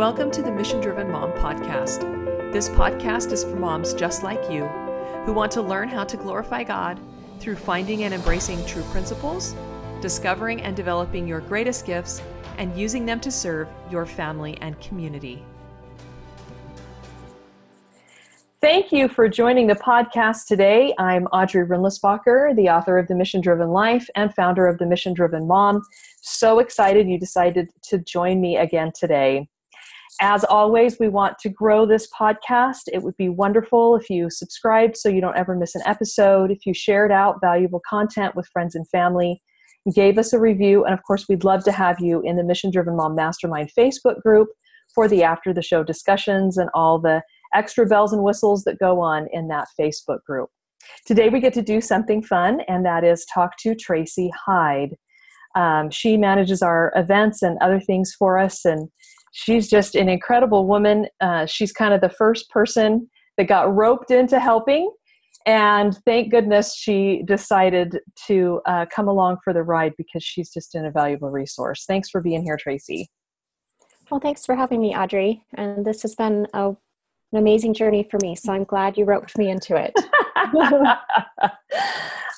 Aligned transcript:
Welcome 0.00 0.30
to 0.30 0.40
the 0.40 0.50
Mission 0.50 0.80
Driven 0.80 1.10
Mom 1.10 1.30
Podcast. 1.32 2.00
This 2.54 2.70
podcast 2.70 3.32
is 3.32 3.44
for 3.44 3.56
moms 3.56 3.92
just 3.92 4.22
like 4.22 4.50
you 4.50 4.64
who 5.26 5.34
want 5.34 5.52
to 5.52 5.60
learn 5.60 5.90
how 5.90 6.04
to 6.04 6.16
glorify 6.16 6.64
God 6.64 6.98
through 7.38 7.56
finding 7.56 8.04
and 8.04 8.14
embracing 8.14 8.64
true 8.64 8.82
principles, 8.84 9.54
discovering 10.00 10.62
and 10.62 10.74
developing 10.74 11.28
your 11.28 11.40
greatest 11.40 11.84
gifts, 11.84 12.22
and 12.56 12.74
using 12.74 13.04
them 13.04 13.20
to 13.20 13.30
serve 13.30 13.68
your 13.90 14.06
family 14.06 14.56
and 14.62 14.80
community. 14.80 15.44
Thank 18.62 18.92
you 18.92 19.06
for 19.06 19.28
joining 19.28 19.66
the 19.66 19.74
podcast 19.74 20.46
today. 20.46 20.94
I'm 20.98 21.26
Audrey 21.26 21.66
Rindlisbacher, 21.66 22.56
the 22.56 22.70
author 22.70 22.96
of 22.96 23.06
The 23.06 23.14
Mission 23.14 23.42
Driven 23.42 23.68
Life 23.68 24.08
and 24.14 24.34
founder 24.34 24.66
of 24.66 24.78
The 24.78 24.86
Mission 24.86 25.12
Driven 25.12 25.46
Mom. 25.46 25.82
So 26.22 26.58
excited 26.58 27.06
you 27.06 27.18
decided 27.18 27.68
to 27.82 27.98
join 27.98 28.40
me 28.40 28.56
again 28.56 28.92
today. 28.98 29.49
As 30.22 30.44
always, 30.44 30.98
we 31.00 31.08
want 31.08 31.38
to 31.38 31.48
grow 31.48 31.86
this 31.86 32.06
podcast. 32.12 32.82
It 32.92 33.02
would 33.02 33.16
be 33.16 33.30
wonderful 33.30 33.96
if 33.96 34.10
you 34.10 34.28
subscribed 34.28 34.98
so 34.98 35.08
you 35.08 35.22
don't 35.22 35.36
ever 35.36 35.56
miss 35.56 35.74
an 35.74 35.80
episode, 35.86 36.50
if 36.50 36.66
you 36.66 36.74
shared 36.74 37.10
out 37.10 37.40
valuable 37.40 37.80
content 37.88 38.36
with 38.36 38.46
friends 38.52 38.74
and 38.74 38.86
family, 38.90 39.40
gave 39.94 40.18
us 40.18 40.34
a 40.34 40.38
review, 40.38 40.84
and 40.84 40.92
of 40.92 41.02
course, 41.04 41.26
we'd 41.26 41.42
love 41.42 41.64
to 41.64 41.72
have 41.72 42.00
you 42.00 42.20
in 42.20 42.36
the 42.36 42.44
Mission 42.44 42.70
Driven 42.70 42.96
Mom 42.96 43.14
Mastermind 43.14 43.70
Facebook 43.76 44.20
group 44.20 44.48
for 44.94 45.08
the 45.08 45.22
after 45.22 45.54
the 45.54 45.62
show 45.62 45.82
discussions 45.82 46.58
and 46.58 46.68
all 46.74 46.98
the 46.98 47.22
extra 47.54 47.86
bells 47.86 48.12
and 48.12 48.22
whistles 48.22 48.64
that 48.64 48.78
go 48.78 49.00
on 49.00 49.26
in 49.32 49.48
that 49.48 49.68
Facebook 49.80 50.22
group. 50.26 50.50
Today, 51.06 51.30
we 51.30 51.40
get 51.40 51.54
to 51.54 51.62
do 51.62 51.80
something 51.80 52.22
fun, 52.22 52.60
and 52.68 52.84
that 52.84 53.04
is 53.04 53.24
talk 53.32 53.56
to 53.60 53.74
Tracie 53.74 54.30
Hyde. 54.46 54.96
Um, 55.56 55.90
she 55.90 56.18
manages 56.18 56.60
our 56.60 56.92
events 56.94 57.40
and 57.40 57.56
other 57.62 57.80
things 57.80 58.14
for 58.18 58.38
us, 58.38 58.66
and 58.66 58.90
she's 59.30 59.68
just 59.68 59.94
an 59.94 60.08
incredible 60.08 60.66
woman. 60.66 61.06
Uh, 61.20 61.46
she's 61.46 61.72
kind 61.72 61.94
of 61.94 62.00
the 62.00 62.10
first 62.10 62.50
person 62.50 63.08
that 63.36 63.48
got 63.48 63.74
roped 63.74 64.10
into 64.10 64.38
helping. 64.38 64.90
And 65.46 65.96
thank 66.04 66.30
goodness 66.30 66.76
she 66.76 67.22
decided 67.24 68.00
to 68.26 68.60
uh, 68.66 68.86
come 68.94 69.08
along 69.08 69.38
for 69.42 69.52
the 69.52 69.62
ride 69.62 69.94
because 69.96 70.22
she's 70.22 70.50
just 70.50 70.74
an 70.74 70.84
invaluable 70.84 71.30
resource. 71.30 71.84
Thanks 71.86 72.10
for 72.10 72.20
being 72.20 72.42
here, 72.42 72.58
Tracie. 72.58 73.08
Well, 74.10 74.20
thanks 74.20 74.44
for 74.44 74.54
having 74.54 74.82
me, 74.82 74.94
Audrey. 74.94 75.44
And 75.54 75.86
this 75.86 76.02
has 76.02 76.14
been 76.14 76.46
a, 76.52 76.68
an 76.68 76.76
amazing 77.32 77.74
journey 77.74 78.06
for 78.10 78.18
me. 78.22 78.34
So 78.34 78.52
I'm 78.52 78.64
glad 78.64 78.98
you 78.98 79.04
roped 79.04 79.38
me 79.38 79.50
into 79.50 79.76
it. 79.76 79.94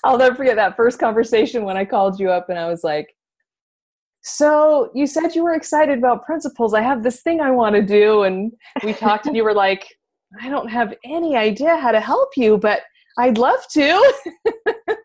I'll 0.04 0.18
never 0.18 0.34
forget 0.34 0.56
that 0.56 0.76
first 0.76 0.98
conversation 0.98 1.64
when 1.64 1.76
I 1.76 1.84
called 1.84 2.20
you 2.20 2.30
up 2.30 2.50
and 2.50 2.58
I 2.58 2.68
was 2.68 2.84
like, 2.84 3.14
so 4.22 4.90
you 4.94 5.06
said 5.06 5.34
you 5.34 5.42
were 5.42 5.54
excited 5.54 5.98
about 5.98 6.24
principles. 6.24 6.74
I 6.74 6.80
have 6.80 7.02
this 7.02 7.22
thing 7.22 7.40
I 7.40 7.50
want 7.50 7.74
to 7.74 7.82
do. 7.82 8.22
And 8.22 8.52
we 8.84 8.92
talked, 8.92 9.26
and 9.26 9.36
you 9.36 9.44
were 9.44 9.54
like, 9.54 9.86
I 10.40 10.48
don't 10.48 10.68
have 10.68 10.94
any 11.04 11.36
idea 11.36 11.76
how 11.76 11.92
to 11.92 12.00
help 12.00 12.30
you, 12.36 12.56
but 12.56 12.82
I'd 13.18 13.36
love 13.36 13.66
to. 13.72 14.14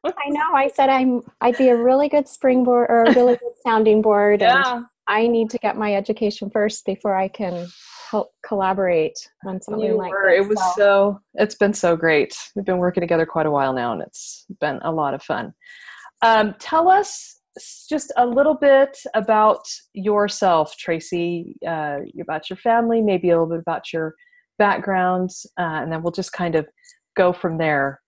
I 0.06 0.30
know. 0.30 0.54
I 0.54 0.72
said 0.74 0.90
I'm 0.90 1.22
I'd 1.42 1.58
be 1.58 1.70
a 1.70 1.76
really 1.76 2.08
good 2.08 2.28
springboard 2.28 2.88
or 2.90 3.04
a 3.04 3.14
really 3.14 3.36
good 3.36 3.54
sounding 3.66 4.02
board. 4.02 4.42
Yeah. 4.42 4.78
And 4.78 4.86
I 5.08 5.28
need 5.28 5.50
to 5.52 5.58
get 5.58 5.78
my 5.78 5.94
education 5.96 6.50
first 6.50 6.86
before 6.86 7.16
I 7.16 7.28
can 7.28 7.68
help 8.10 8.32
collaborate 8.46 9.18
on 9.46 9.62
something 9.62 9.84
you 9.84 9.98
like 9.98 10.12
were. 10.12 10.30
This, 10.30 10.46
it 10.46 10.50
was 10.50 10.60
so. 10.60 10.74
so 10.78 11.22
it's 11.34 11.56
been 11.56 11.74
so 11.74 11.96
great. 11.96 12.38
We've 12.56 12.66
been 12.66 12.78
working 12.78 13.02
together 13.02 13.26
quite 13.26 13.46
a 13.46 13.52
while 13.52 13.74
now 13.74 13.94
and 13.94 14.02
it's 14.02 14.46
been 14.62 14.80
a 14.84 14.92
lot 14.92 15.14
of 15.14 15.22
fun. 15.22 15.54
Um, 16.22 16.56
tell 16.60 16.90
us 16.90 17.37
just 17.90 18.12
a 18.18 18.26
little 18.26 18.56
bit 18.56 18.98
about 19.14 19.68
yourself, 19.94 20.76
Tracie, 20.78 21.56
uh, 21.68 22.00
about 22.22 22.50
your 22.50 22.58
family, 22.58 23.02
maybe 23.02 23.30
a 23.30 23.34
little 23.34 23.48
bit 23.48 23.60
about 23.60 23.92
your 23.94 24.16
background, 24.58 25.32
uh, 25.60 25.82
and 25.82 25.92
then 25.92 26.02
we'll 26.02 26.12
just 26.12 26.34
kind 26.34 26.56
of 26.56 26.68
go 27.16 27.34
from 27.34 27.58
there. 27.58 28.02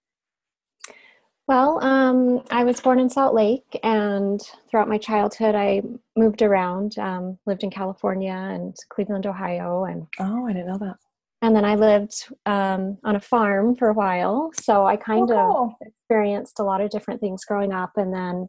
Well, 1.48 1.84
um, 1.84 2.44
I 2.52 2.64
was 2.64 2.80
born 2.80 3.00
in 3.00 3.10
Salt 3.10 3.34
Lake, 3.34 3.80
and 3.82 4.40
throughout 4.70 4.88
my 4.88 5.00
childhood, 5.00 5.56
I 5.56 5.82
moved 6.16 6.44
around. 6.44 6.98
Um, 7.00 7.40
lived 7.48 7.64
in 7.64 7.72
California 7.72 8.34
and 8.34 8.76
Cleveland, 8.90 9.26
Ohio, 9.26 9.86
and 9.86 10.06
oh, 10.20 10.46
I 10.46 10.54
didn't 10.54 10.68
know 10.68 10.78
that. 10.78 10.98
And 11.42 11.56
then 11.56 11.66
I 11.66 11.74
lived 11.74 12.28
um, 12.46 13.00
on 13.04 13.16
a 13.16 13.20
farm 13.20 13.76
for 13.76 13.90
a 13.90 13.94
while, 13.94 14.52
so 14.54 14.86
I 14.86 14.96
kind 14.96 15.32
oh, 15.32 15.36
cool. 15.36 15.78
of 15.82 15.88
experienced 15.88 16.60
a 16.60 16.64
lot 16.64 16.82
of 16.82 16.92
different 16.92 17.20
things 17.20 17.46
growing 17.46 17.72
up. 17.72 17.94
And 17.96 18.14
then 18.14 18.48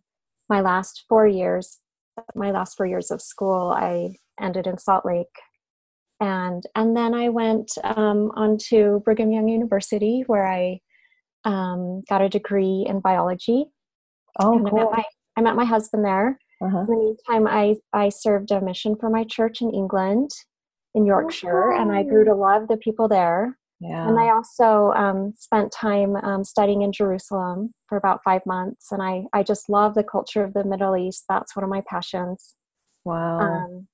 my 0.50 0.61
last 0.61 1.05
four 1.09 1.27
years, 1.27 1.78
my 2.34 2.50
last 2.50 2.77
four 2.77 2.87
years 2.87 3.11
of 3.11 3.22
school, 3.22 3.72
I 3.75 4.16
ended 4.41 4.66
in 4.66 4.77
Salt 4.77 5.06
Lake. 5.06 5.27
And, 6.21 6.62
and 6.75 6.94
then 6.94 7.15
I 7.15 7.31
went 7.31 7.71
um, 7.83 8.31
on 8.34 8.59
to 8.69 9.00
Brigham 9.05 9.33
Young 9.33 9.49
University 9.49 10.25
where 10.27 10.47
I 10.47 10.81
um, 11.47 12.03
got 12.11 12.21
a 12.21 12.28
degree 12.28 12.84
in 12.87 13.00
biology. 13.00 13.65
Oh, 14.38 14.59
and 14.59 14.69
cool. 14.69 14.78
I 14.78 14.83
met, 14.83 14.91
my, 14.93 15.05
I 15.37 15.41
met 15.41 15.56
my 15.56 15.65
husband 15.65 16.05
there. 16.05 16.38
Uh-huh. 16.62 16.81
In 16.81 16.87
the 16.87 16.97
meantime, 16.97 17.47
I, 17.47 17.77
I 17.94 18.11
served 18.11 18.50
a 18.50 18.61
mission 18.61 18.97
for 19.00 19.09
my 19.09 19.25
church 19.25 19.62
in 19.62 19.71
England, 19.71 20.28
in 20.94 21.06
Yorkshire, 21.06 21.72
oh, 21.72 21.81
and 21.81 21.91
I 21.91 22.03
grew 22.03 22.25
to 22.27 22.34
love 22.34 22.69
the 22.69 22.77
people 22.77 23.09
there. 23.09 23.56
Yeah. 23.81 24.09
And 24.09 24.19
I 24.19 24.29
also 24.31 24.93
um, 24.95 25.33
spent 25.39 25.73
time 25.73 26.15
um, 26.17 26.45
studying 26.45 26.83
in 26.83 26.93
Jerusalem 26.93 27.73
for 27.89 27.97
about 27.97 28.23
five 28.23 28.45
months, 28.45 28.93
and 28.93 29.03
I, 29.03 29.25
I 29.33 29.43
just 29.43 29.71
love 29.71 29.95
the 29.95 30.05
culture 30.05 30.45
of 30.45 30.53
the 30.53 30.65
Middle 30.65 30.97
East. 30.97 31.25
That's 31.29 31.57
one 31.57 31.65
of 31.65 31.71
my 31.71 31.83
passions. 31.89 32.57
Wow. 33.05 33.41
Um, 33.41 33.89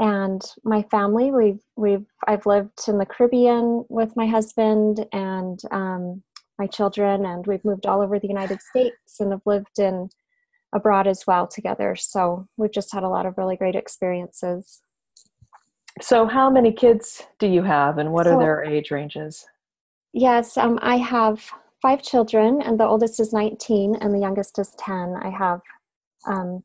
and 0.00 0.42
my 0.64 0.82
family, 0.90 1.30
we've 1.30 1.60
we've 1.76 2.06
I've 2.26 2.46
lived 2.46 2.88
in 2.88 2.98
the 2.98 3.06
Caribbean 3.06 3.84
with 3.88 4.16
my 4.16 4.26
husband 4.26 5.06
and 5.12 5.60
um, 5.70 6.22
my 6.58 6.66
children, 6.66 7.24
and 7.24 7.46
we've 7.46 7.64
moved 7.64 7.86
all 7.86 8.02
over 8.02 8.18
the 8.18 8.28
United 8.28 8.60
States 8.60 9.20
and 9.20 9.30
have 9.30 9.42
lived 9.46 9.78
in 9.78 10.08
abroad 10.74 11.06
as 11.06 11.24
well 11.24 11.46
together. 11.46 11.94
So 11.94 12.48
we've 12.56 12.72
just 12.72 12.92
had 12.92 13.04
a 13.04 13.08
lot 13.08 13.26
of 13.26 13.38
really 13.38 13.56
great 13.56 13.76
experiences. 13.76 14.80
So, 16.00 16.26
how 16.26 16.50
many 16.50 16.72
kids 16.72 17.22
do 17.38 17.46
you 17.46 17.62
have, 17.62 17.98
and 17.98 18.12
what 18.12 18.26
so, 18.26 18.32
are 18.32 18.38
their 18.38 18.64
age 18.64 18.90
ranges? 18.90 19.46
Yes, 20.12 20.56
um, 20.56 20.78
I 20.82 20.96
have 20.96 21.44
five 21.80 22.02
children, 22.02 22.60
and 22.62 22.78
the 22.78 22.86
oldest 22.86 23.20
is 23.20 23.32
19, 23.32 23.96
and 23.96 24.14
the 24.14 24.18
youngest 24.18 24.58
is 24.58 24.74
10. 24.78 25.16
I 25.22 25.30
have 25.30 25.60
um, 26.26 26.64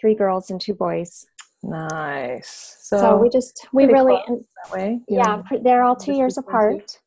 three 0.00 0.14
girls 0.14 0.50
and 0.50 0.60
two 0.60 0.74
boys. 0.74 1.26
Nice. 1.62 2.78
So, 2.80 2.96
so 2.98 3.16
we 3.16 3.28
just 3.28 3.66
we 3.72 3.84
really 3.84 4.18
that 4.26 4.72
way. 4.72 5.00
Yeah, 5.08 5.42
yeah 5.50 5.58
they're 5.62 5.82
all 5.82 5.96
two 5.96 6.14
years 6.14 6.38
apart. 6.38 6.98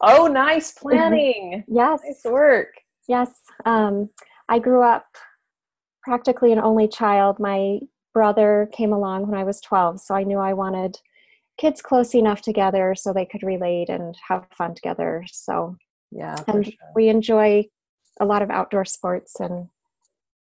Oh, 0.00 0.26
nice 0.26 0.72
planning. 0.72 1.62
yes, 1.68 2.00
nice 2.04 2.24
work. 2.24 2.74
Yes, 3.06 3.30
um, 3.66 4.10
I 4.48 4.58
grew 4.58 4.82
up 4.82 5.06
practically 6.02 6.52
an 6.52 6.58
only 6.58 6.88
child. 6.88 7.38
My 7.38 7.78
brother 8.12 8.68
came 8.72 8.92
along 8.92 9.28
when 9.28 9.38
I 9.38 9.44
was 9.44 9.60
12, 9.60 10.00
so 10.00 10.14
I 10.14 10.24
knew 10.24 10.38
I 10.38 10.54
wanted 10.54 10.98
kids 11.60 11.82
close 11.82 12.14
enough 12.14 12.40
together 12.40 12.94
so 12.96 13.12
they 13.12 13.26
could 13.26 13.42
relate 13.42 13.90
and 13.90 14.16
have 14.26 14.46
fun 14.56 14.74
together. 14.74 15.24
So 15.30 15.76
yeah, 16.10 16.36
and 16.48 16.64
sure. 16.64 16.74
we 16.94 17.08
enjoy 17.08 17.66
a 18.18 18.24
lot 18.24 18.42
of 18.42 18.50
outdoor 18.50 18.84
sports 18.86 19.38
and 19.38 19.68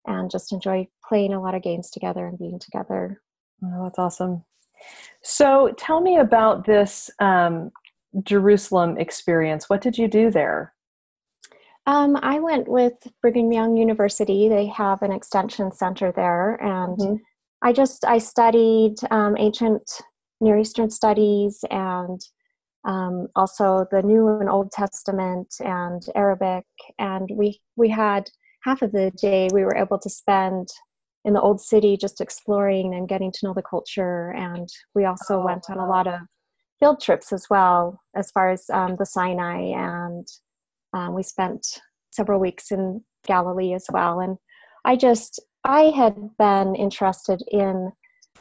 and 0.06 0.30
just 0.30 0.52
enjoy 0.52 0.88
playing 1.06 1.34
a 1.34 1.42
lot 1.42 1.54
of 1.54 1.62
games 1.62 1.90
together 1.90 2.26
and 2.26 2.38
being 2.38 2.58
together. 2.58 3.20
Oh, 3.62 3.84
that's 3.84 3.98
awesome. 3.98 4.44
So 5.22 5.74
tell 5.76 6.00
me 6.00 6.18
about 6.18 6.64
this 6.64 7.10
um, 7.18 7.72
Jerusalem 8.22 8.96
experience. 8.96 9.68
What 9.68 9.82
did 9.82 9.98
you 9.98 10.08
do 10.08 10.30
there? 10.30 10.72
Um, 11.86 12.16
I 12.22 12.38
went 12.38 12.68
with 12.68 12.94
Brigham 13.20 13.50
Young 13.50 13.76
University. 13.76 14.48
They 14.48 14.66
have 14.66 15.02
an 15.02 15.10
extension 15.10 15.72
center 15.72 16.12
there, 16.12 16.54
and 16.62 16.96
mm-hmm. 16.96 17.14
I 17.62 17.72
just 17.72 18.04
I 18.04 18.18
studied 18.18 18.94
um, 19.10 19.36
ancient 19.36 19.82
Near 20.40 20.58
Eastern 20.58 20.90
studies 20.90 21.64
and 21.70 22.20
um, 22.84 23.28
also 23.34 23.86
the 23.90 24.02
New 24.02 24.28
and 24.28 24.48
Old 24.48 24.70
Testament 24.70 25.54
and 25.60 26.02
Arabic. 26.14 26.64
And 26.98 27.28
we 27.34 27.60
we 27.76 27.88
had 27.88 28.30
half 28.62 28.82
of 28.82 28.92
the 28.92 29.10
day 29.20 29.48
we 29.52 29.64
were 29.64 29.76
able 29.76 29.98
to 29.98 30.10
spend 30.10 30.68
in 31.24 31.34
the 31.34 31.40
old 31.40 31.60
city 31.60 31.96
just 31.96 32.20
exploring 32.20 32.94
and 32.94 33.08
getting 33.08 33.32
to 33.32 33.38
know 33.42 33.54
the 33.54 33.62
culture. 33.62 34.30
And 34.30 34.68
we 34.94 35.04
also 35.04 35.40
oh, 35.40 35.44
went 35.44 35.66
on 35.68 35.78
a 35.78 35.88
lot 35.88 36.06
of 36.06 36.20
field 36.78 37.00
trips 37.00 37.32
as 37.32 37.46
well, 37.50 38.00
as 38.16 38.30
far 38.30 38.50
as 38.50 38.64
um, 38.72 38.96
the 38.98 39.06
Sinai. 39.06 39.60
And 39.60 40.26
um, 40.94 41.14
we 41.14 41.22
spent 41.22 41.66
several 42.10 42.40
weeks 42.40 42.70
in 42.70 43.04
Galilee 43.26 43.74
as 43.74 43.86
well. 43.92 44.20
And 44.20 44.38
I 44.84 44.96
just 44.96 45.40
I 45.64 45.92
had 45.94 46.16
been 46.38 46.74
interested 46.74 47.42
in 47.50 47.92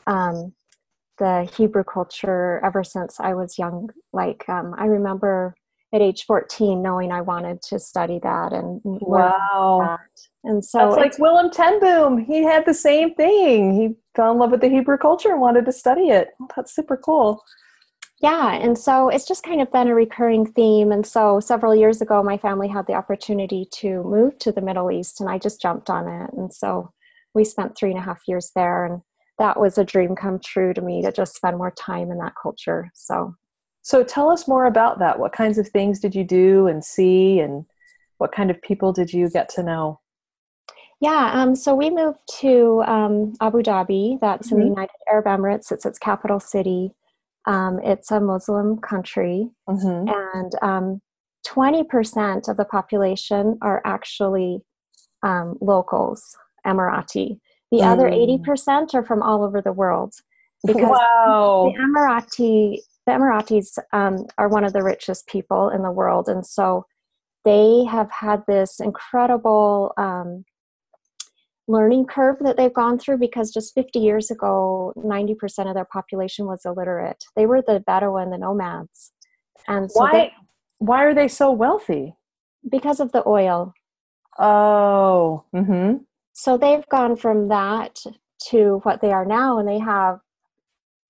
um, 0.05 0.53
the 1.17 1.49
Hebrew 1.57 1.83
culture 1.83 2.61
ever 2.63 2.83
since 2.83 3.19
I 3.19 3.33
was 3.33 3.57
young. 3.57 3.89
Like 4.13 4.47
um, 4.47 4.75
I 4.77 4.85
remember 4.85 5.55
at 5.93 6.01
age 6.01 6.25
14 6.25 6.81
knowing 6.81 7.11
I 7.11 7.21
wanted 7.21 7.61
to 7.63 7.79
study 7.79 8.19
that 8.21 8.51
and 8.53 8.81
wow. 8.83 9.97
That. 9.97 10.49
And 10.49 10.63
so 10.63 10.79
that's 10.79 10.95
like 10.95 11.19
Willem 11.19 11.51
ten 11.51 11.79
Boom. 11.79 12.17
He 12.17 12.43
had 12.43 12.65
the 12.65 12.73
same 12.73 13.13
thing. 13.15 13.73
He 13.73 13.95
fell 14.15 14.31
in 14.31 14.37
love 14.37 14.51
with 14.51 14.61
the 14.61 14.69
Hebrew 14.69 14.97
culture 14.97 15.31
and 15.31 15.41
wanted 15.41 15.65
to 15.65 15.71
study 15.71 16.09
it. 16.09 16.29
That's 16.55 16.73
super 16.73 16.97
cool. 16.97 17.43
Yeah, 18.21 18.53
and 18.53 18.77
so 18.77 19.09
it's 19.09 19.27
just 19.27 19.43
kind 19.43 19.61
of 19.61 19.71
been 19.71 19.87
a 19.87 19.93
recurring 19.93 20.45
theme. 20.45 20.91
And 20.91 21.05
so 21.05 21.39
several 21.39 21.75
years 21.75 22.01
ago, 22.01 22.23
my 22.23 22.37
family 22.37 22.67
had 22.67 22.87
the 22.87 22.93
opportunity 22.93 23.67
to 23.73 24.01
move 24.03 24.39
to 24.39 24.51
the 24.51 24.61
Middle 24.61 24.91
East, 24.91 25.21
and 25.21 25.29
I 25.29 25.37
just 25.37 25.61
jumped 25.61 25.89
on 25.89 26.07
it. 26.07 26.31
And 26.33 26.51
so 26.51 26.91
we 27.35 27.43
spent 27.43 27.77
three 27.77 27.91
and 27.91 27.99
a 27.99 28.01
half 28.01 28.21
years 28.27 28.51
there, 28.55 28.85
and 28.85 29.01
that 29.39 29.59
was 29.59 29.77
a 29.77 29.83
dream 29.83 30.15
come 30.15 30.39
true 30.39 30.73
to 30.73 30.81
me 30.81 31.01
to 31.03 31.11
just 31.11 31.35
spend 31.35 31.57
more 31.57 31.71
time 31.71 32.11
in 32.11 32.17
that 32.17 32.33
culture. 32.41 32.89
So, 32.93 33.35
so 33.81 34.03
tell 34.03 34.29
us 34.29 34.47
more 34.47 34.65
about 34.65 34.99
that. 34.99 35.19
What 35.19 35.33
kinds 35.33 35.57
of 35.57 35.67
things 35.67 35.99
did 35.99 36.15
you 36.15 36.23
do 36.23 36.67
and 36.67 36.83
see, 36.83 37.39
and 37.39 37.65
what 38.17 38.31
kind 38.31 38.49
of 38.49 38.61
people 38.61 38.91
did 38.91 39.13
you 39.13 39.29
get 39.29 39.49
to 39.49 39.63
know? 39.63 39.99
Yeah, 40.99 41.31
um, 41.33 41.55
so 41.55 41.75
we 41.75 41.91
moved 41.91 42.19
to 42.39 42.83
um, 42.87 43.33
Abu 43.39 43.61
Dhabi. 43.61 44.19
That's 44.19 44.47
mm-hmm. 44.47 44.55
in 44.55 44.59
the 44.59 44.65
mm-hmm. 44.65 44.73
United 44.73 44.95
Arab 45.09 45.25
Emirates. 45.25 45.71
It's 45.71 45.85
its 45.85 45.99
capital 45.99 46.39
city. 46.39 46.91
Um, 47.45 47.79
it's 47.83 48.11
a 48.11 48.19
Muslim 48.19 48.79
country, 48.79 49.49
mm-hmm. 49.69 50.09
and 50.61 51.01
20% 51.47 52.17
um, 52.17 52.41
of 52.47 52.57
the 52.57 52.65
population 52.65 53.57
are 53.61 53.81
actually 53.85 54.59
um, 55.23 55.57
locals, 55.61 56.35
Emirati. 56.65 57.39
The 57.71 57.79
mm. 57.79 57.85
other 57.85 58.09
80% 58.09 58.93
are 58.93 59.03
from 59.03 59.21
all 59.21 59.43
over 59.43 59.61
the 59.61 59.73
world. 59.73 60.13
Because 60.65 60.89
wow. 60.89 61.71
the 61.73 61.81
Emirati, 61.81 62.79
the 63.05 63.11
Emiratis 63.11 63.77
um, 63.93 64.25
are 64.37 64.49
one 64.49 64.63
of 64.63 64.73
the 64.73 64.83
richest 64.83 65.27
people 65.27 65.69
in 65.69 65.83
the 65.83 65.91
world, 65.91 66.27
and 66.27 66.45
so 66.45 66.85
they 67.45 67.85
have 67.85 68.11
had 68.11 68.43
this 68.47 68.79
incredible 68.79 69.93
um, 69.97 70.43
learning 71.67 72.05
curve 72.05 72.37
that 72.41 72.57
they've 72.57 72.73
gone 72.73 72.97
through 72.97 73.17
because 73.17 73.51
just 73.51 73.73
50 73.73 73.99
years 73.99 74.31
ago 74.31 74.93
90% 74.97 75.67
of 75.67 75.73
their 75.73 75.85
population 75.85 76.45
was 76.45 76.61
illiterate 76.65 77.23
they 77.35 77.45
were 77.45 77.61
the 77.61 77.81
bedouin 77.85 78.29
the 78.29 78.37
nomads 78.37 79.11
and 79.67 79.91
so 79.91 79.99
why 79.99 80.11
they, 80.11 80.33
why 80.79 81.03
are 81.03 81.13
they 81.13 81.27
so 81.27 81.51
wealthy 81.51 82.15
because 82.69 82.99
of 82.99 83.11
the 83.11 83.23
oil 83.27 83.73
oh 84.39 85.43
mm-hmm. 85.53 85.97
So 86.37 86.57
they've 86.57 86.87
gone 86.89 87.15
from 87.15 87.47
that 87.49 87.99
to 88.49 88.79
what 88.83 89.01
they 89.01 89.11
are 89.11 89.25
now 89.25 89.57
and 89.57 89.67
they 89.67 89.79
have 89.79 90.19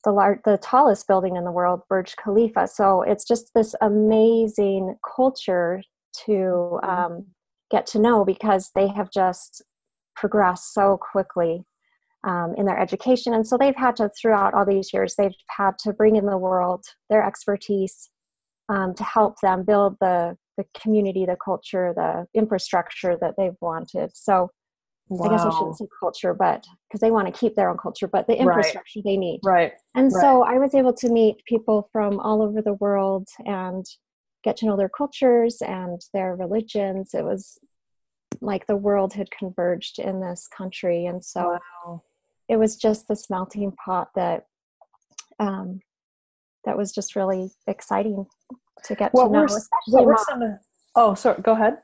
the 0.03 0.11
large, 0.11 0.39
the 0.45 0.57
tallest 0.57 1.07
building 1.07 1.35
in 1.35 1.43
the 1.43 1.51
world 1.51 1.81
burj 1.89 2.15
khalifa 2.15 2.67
so 2.67 3.01
it's 3.01 3.25
just 3.25 3.51
this 3.53 3.75
amazing 3.81 4.95
culture 5.15 5.81
to 6.25 6.31
mm-hmm. 6.31 6.89
um, 6.89 7.25
get 7.69 7.85
to 7.85 7.99
know 7.99 8.23
because 8.23 8.71
they 8.75 8.87
have 8.87 9.11
just 9.11 9.61
progressed 10.15 10.73
so 10.73 10.97
quickly 11.11 11.65
um, 12.23 12.55
in 12.57 12.65
their 12.65 12.79
education. 12.79 13.33
And 13.33 13.47
so 13.47 13.57
they've 13.57 13.75
had 13.75 13.95
to, 13.97 14.09
throughout 14.19 14.53
all 14.53 14.65
these 14.65 14.91
years, 14.93 15.15
they've 15.15 15.35
had 15.49 15.77
to 15.79 15.93
bring 15.93 16.15
in 16.15 16.25
the 16.25 16.37
world 16.37 16.85
their 17.09 17.23
expertise 17.23 18.09
um, 18.69 18.93
to 18.95 19.03
help 19.03 19.35
them 19.41 19.63
build 19.63 19.95
the, 20.01 20.37
the 20.57 20.65
community, 20.79 21.25
the 21.25 21.37
culture, 21.43 21.93
the 21.95 22.25
infrastructure 22.33 23.17
that 23.21 23.35
they've 23.37 23.55
wanted. 23.61 24.11
So 24.13 24.49
wow. 25.09 25.27
I 25.27 25.29
guess 25.29 25.45
I 25.45 25.49
shouldn't 25.51 25.77
say 25.77 25.87
culture, 25.99 26.33
but 26.33 26.65
because 26.87 27.01
they 27.01 27.11
want 27.11 27.33
to 27.33 27.39
keep 27.39 27.55
their 27.55 27.69
own 27.69 27.77
culture, 27.77 28.07
but 28.07 28.27
the 28.27 28.37
infrastructure 28.37 28.99
right. 28.99 29.03
they 29.05 29.17
need. 29.17 29.39
Right. 29.43 29.73
And 29.95 30.11
right. 30.13 30.21
so 30.21 30.43
I 30.43 30.57
was 30.57 30.75
able 30.75 30.93
to 30.93 31.09
meet 31.09 31.43
people 31.45 31.89
from 31.91 32.19
all 32.19 32.41
over 32.41 32.61
the 32.61 32.73
world 32.73 33.27
and 33.45 33.85
get 34.43 34.57
to 34.57 34.65
know 34.65 34.77
their 34.77 34.89
cultures 34.89 35.61
and 35.61 36.01
their 36.13 36.35
religions. 36.35 37.13
It 37.13 37.23
was 37.23 37.57
like 38.41 38.67
the 38.67 38.75
world 38.75 39.13
had 39.13 39.31
converged 39.31 39.99
in 39.99 40.21
this 40.21 40.47
country 40.47 41.05
and 41.05 41.23
so 41.23 41.59
wow. 41.85 42.01
it 42.47 42.57
was 42.57 42.75
just 42.75 43.07
this 43.07 43.29
melting 43.29 43.71
pot 43.71 44.09
that 44.15 44.45
um, 45.39 45.79
that 46.65 46.77
was 46.77 46.91
just 46.91 47.15
really 47.15 47.51
exciting 47.67 48.25
to 48.83 48.95
get 48.95 49.13
what 49.13 49.25
to 49.25 49.31
know 49.31 49.41
were, 49.41 49.61
what 49.87 50.05
were 50.05 50.17
some 50.17 50.41
of, 50.41 50.51
oh 50.95 51.13
sorry 51.13 51.41
go 51.41 51.53
ahead 51.53 51.77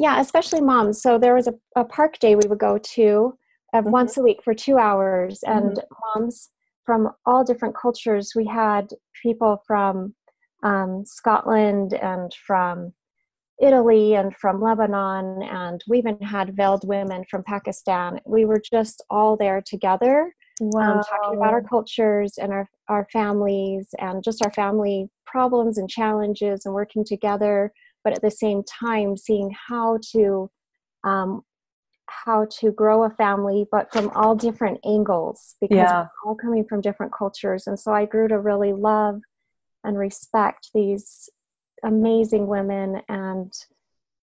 yeah 0.00 0.20
especially 0.20 0.60
moms 0.60 1.00
so 1.00 1.18
there 1.18 1.34
was 1.34 1.46
a, 1.46 1.54
a 1.76 1.84
park 1.84 2.18
day 2.18 2.34
we 2.34 2.48
would 2.48 2.58
go 2.58 2.78
to 2.78 3.36
uh, 3.72 3.80
mm-hmm. 3.80 3.90
once 3.90 4.16
a 4.16 4.22
week 4.22 4.42
for 4.42 4.54
two 4.54 4.78
hours 4.78 5.42
and 5.44 5.76
mm-hmm. 5.76 6.20
moms 6.20 6.48
from 6.84 7.10
all 7.26 7.44
different 7.44 7.76
cultures 7.76 8.32
we 8.34 8.46
had 8.46 8.88
people 9.22 9.62
from 9.66 10.14
um, 10.62 11.04
scotland 11.06 11.94
and 11.94 12.32
from 12.46 12.92
Italy 13.60 14.14
and 14.14 14.34
from 14.36 14.60
Lebanon, 14.60 15.42
and 15.42 15.82
we 15.86 15.98
even 15.98 16.18
had 16.20 16.56
veiled 16.56 16.86
women 16.88 17.24
from 17.30 17.44
Pakistan. 17.44 18.18
We 18.24 18.44
were 18.46 18.60
just 18.60 19.04
all 19.10 19.36
there 19.36 19.60
together, 19.60 20.34
wow. 20.60 20.94
um, 20.94 21.02
talking 21.02 21.38
about 21.38 21.52
our 21.52 21.62
cultures 21.62 22.38
and 22.38 22.52
our, 22.52 22.68
our 22.88 23.06
families 23.12 23.88
and 23.98 24.24
just 24.24 24.42
our 24.42 24.52
family 24.52 25.10
problems 25.26 25.76
and 25.76 25.90
challenges 25.90 26.64
and 26.64 26.74
working 26.74 27.04
together, 27.04 27.72
but 28.04 28.12
at 28.12 28.22
the 28.22 28.30
same 28.30 28.62
time, 28.64 29.16
seeing 29.16 29.54
how 29.68 29.98
to. 30.12 30.50
Um, 31.04 31.42
how 32.24 32.44
to 32.58 32.72
grow 32.72 33.04
a 33.04 33.10
family, 33.10 33.66
but 33.70 33.92
from 33.92 34.10
all 34.16 34.34
different 34.34 34.80
angles 34.84 35.54
because 35.60 35.76
yeah. 35.76 36.06
we're 36.24 36.30
all 36.30 36.34
coming 36.34 36.64
from 36.64 36.80
different 36.80 37.12
cultures. 37.12 37.68
And 37.68 37.78
so 37.78 37.92
I 37.92 38.04
grew 38.04 38.26
to 38.26 38.40
really 38.40 38.72
love 38.72 39.20
and 39.84 39.96
respect 39.96 40.70
these 40.74 41.28
amazing 41.84 42.46
women 42.46 43.00
and 43.08 43.52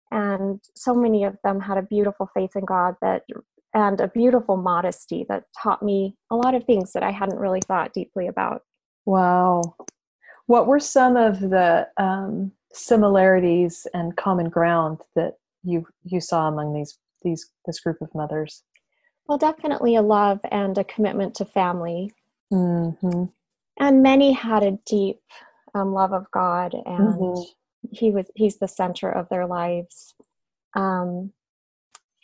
and 0.09 0.61
so 0.75 0.93
many 0.93 1.25
of 1.25 1.37
them 1.43 1.59
had 1.59 1.77
a 1.77 1.81
beautiful 1.81 2.29
faith 2.33 2.51
in 2.55 2.63
God 2.63 2.95
that 3.01 3.23
and 3.73 3.99
a 3.99 4.07
beautiful 4.07 4.55
modesty 4.55 5.25
that 5.27 5.43
taught 5.61 5.83
me 5.83 6.15
a 6.31 6.35
lot 6.35 6.55
of 6.55 6.63
things 6.63 6.93
that 6.93 7.03
I 7.03 7.11
hadn't 7.11 7.39
really 7.39 7.59
thought 7.61 7.93
deeply 7.93 8.27
about. 8.27 8.61
Wow. 9.05 9.75
What 10.45 10.65
were 10.65 10.79
some 10.79 11.17
of 11.17 11.41
the 11.41 11.87
um, 11.97 12.53
similarities 12.73 13.87
and 13.93 14.15
common 14.17 14.49
ground 14.49 14.99
that 15.15 15.35
you 15.63 15.85
you 16.03 16.21
saw 16.21 16.47
among 16.47 16.73
these 16.73 16.97
these 17.23 17.49
this 17.65 17.79
group 17.79 18.01
of 18.01 18.13
mothers? 18.13 18.63
Well, 19.27 19.37
definitely 19.37 19.95
a 19.95 20.01
love 20.01 20.39
and 20.51 20.77
a 20.77 20.83
commitment 20.83 21.35
to 21.35 21.45
family. 21.45 22.13
Mm-hmm. 22.51 23.25
And 23.79 24.01
many 24.01 24.31
had 24.31 24.63
a 24.63 24.79
deep 24.85 25.19
um, 25.75 25.93
love 25.93 26.13
of 26.13 26.29
God, 26.31 26.73
and 26.73 27.13
mm-hmm. 27.13 27.41
He 27.91 28.11
was 28.11 28.29
he's 28.35 28.57
the 28.57 28.67
center 28.67 29.09
of 29.09 29.29
their 29.29 29.45
lives. 29.45 30.15
Um, 30.75 31.31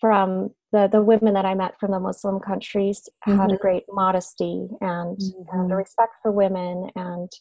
from 0.01 0.50
the 0.74 0.90
the 0.92 1.01
women 1.01 1.34
that 1.36 1.45
I 1.45 1.56
met 1.56 1.80
from 1.80 1.92
the 1.92 2.00
Muslim 2.00 2.40
countries 2.42 3.07
mm-hmm. 3.26 3.40
had 3.40 3.52
a 3.52 3.54
mm-hmm. 3.54 3.62
great 3.62 3.83
modesty 3.90 4.68
and, 4.81 5.18
mm-hmm. 5.18 5.59
and 5.59 5.71
a 5.71 5.76
respect 5.76 6.16
for 6.21 6.31
women, 6.31 6.90
and 6.95 7.31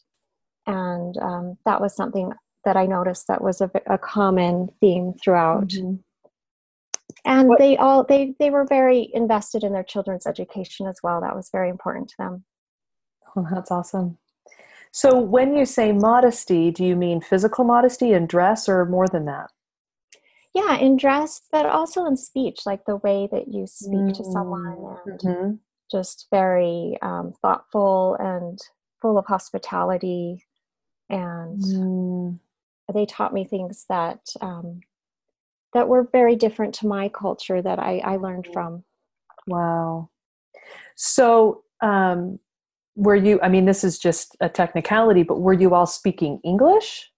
and 0.67 1.17
um, 1.17 1.57
that 1.65 1.81
was 1.81 1.95
something 1.95 2.31
that 2.65 2.77
I 2.77 2.85
noticed 2.85 3.27
that 3.27 3.43
was 3.43 3.61
a, 3.61 3.69
a 3.87 3.97
common 3.97 4.69
theme 4.79 5.13
throughout. 5.21 5.69
Mm-hmm. 5.69 5.95
And 7.25 7.49
what? 7.49 7.59
they 7.59 7.77
all 7.77 8.03
they 8.03 8.35
they 8.39 8.49
were 8.49 8.65
very 8.65 9.09
invested 9.13 9.63
in 9.63 9.73
their 9.73 9.83
children's 9.83 10.25
education 10.25 10.87
as 10.87 10.99
well. 11.03 11.21
That 11.21 11.35
was 11.35 11.49
very 11.51 11.69
important 11.69 12.09
to 12.09 12.15
them. 12.17 12.43
Oh, 13.35 13.47
that's 13.51 13.71
awesome. 13.71 14.17
So, 14.91 15.19
when 15.19 15.55
you 15.55 15.65
say 15.65 15.91
modesty, 15.91 16.69
do 16.69 16.85
you 16.85 16.95
mean 16.95 17.19
physical 17.19 17.65
modesty 17.65 18.13
in 18.13 18.27
dress 18.27 18.69
or 18.69 18.85
more 18.85 19.07
than 19.07 19.25
that? 19.25 19.49
Yeah, 20.53 20.77
in 20.77 20.97
dress, 20.97 21.41
but 21.51 21.65
also 21.65 22.05
in 22.05 22.15
speech, 22.15 22.61
like 22.67 22.85
the 22.85 22.97
way 22.97 23.27
that 23.31 23.47
you 23.47 23.65
speak 23.65 23.93
mm-hmm. 23.93 24.11
to 24.11 24.23
someone 24.23 24.97
and 25.05 25.19
mm-hmm. 25.19 25.51
just 25.91 26.27
very 26.29 26.99
um, 27.01 27.33
thoughtful 27.41 28.15
and 28.19 28.59
full 29.01 29.17
of 29.17 29.25
hospitality. 29.25 30.45
And 31.09 31.59
mm. 31.59 32.39
They 32.93 33.05
taught 33.05 33.33
me 33.33 33.45
things 33.45 33.85
that 33.89 34.19
um, 34.41 34.81
that 35.73 35.87
were 35.87 36.07
very 36.11 36.35
different 36.35 36.73
to 36.75 36.87
my 36.87 37.09
culture 37.09 37.61
that 37.61 37.79
I, 37.79 37.99
I 37.99 38.15
learned 38.17 38.47
from. 38.53 38.83
Wow. 39.47 40.09
So, 40.95 41.63
um, 41.81 42.39
were 42.95 43.15
you 43.15 43.39
i 43.41 43.49
mean 43.49 43.65
this 43.65 43.83
is 43.83 43.97
just 43.97 44.37
a 44.39 44.47
technicality 44.47 45.23
but 45.23 45.39
were 45.39 45.53
you 45.53 45.73
all 45.73 45.87
speaking 45.87 46.39
english? 46.43 47.11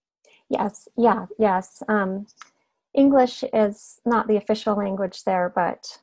Yes. 0.50 0.88
Yeah. 0.98 1.26
Yes. 1.38 1.84
Um, 1.90 2.28
english 2.94 3.44
is 3.54 4.00
not 4.06 4.28
the 4.28 4.38
official 4.38 4.76
language 4.76 5.24
there 5.26 5.52
but 5.54 6.00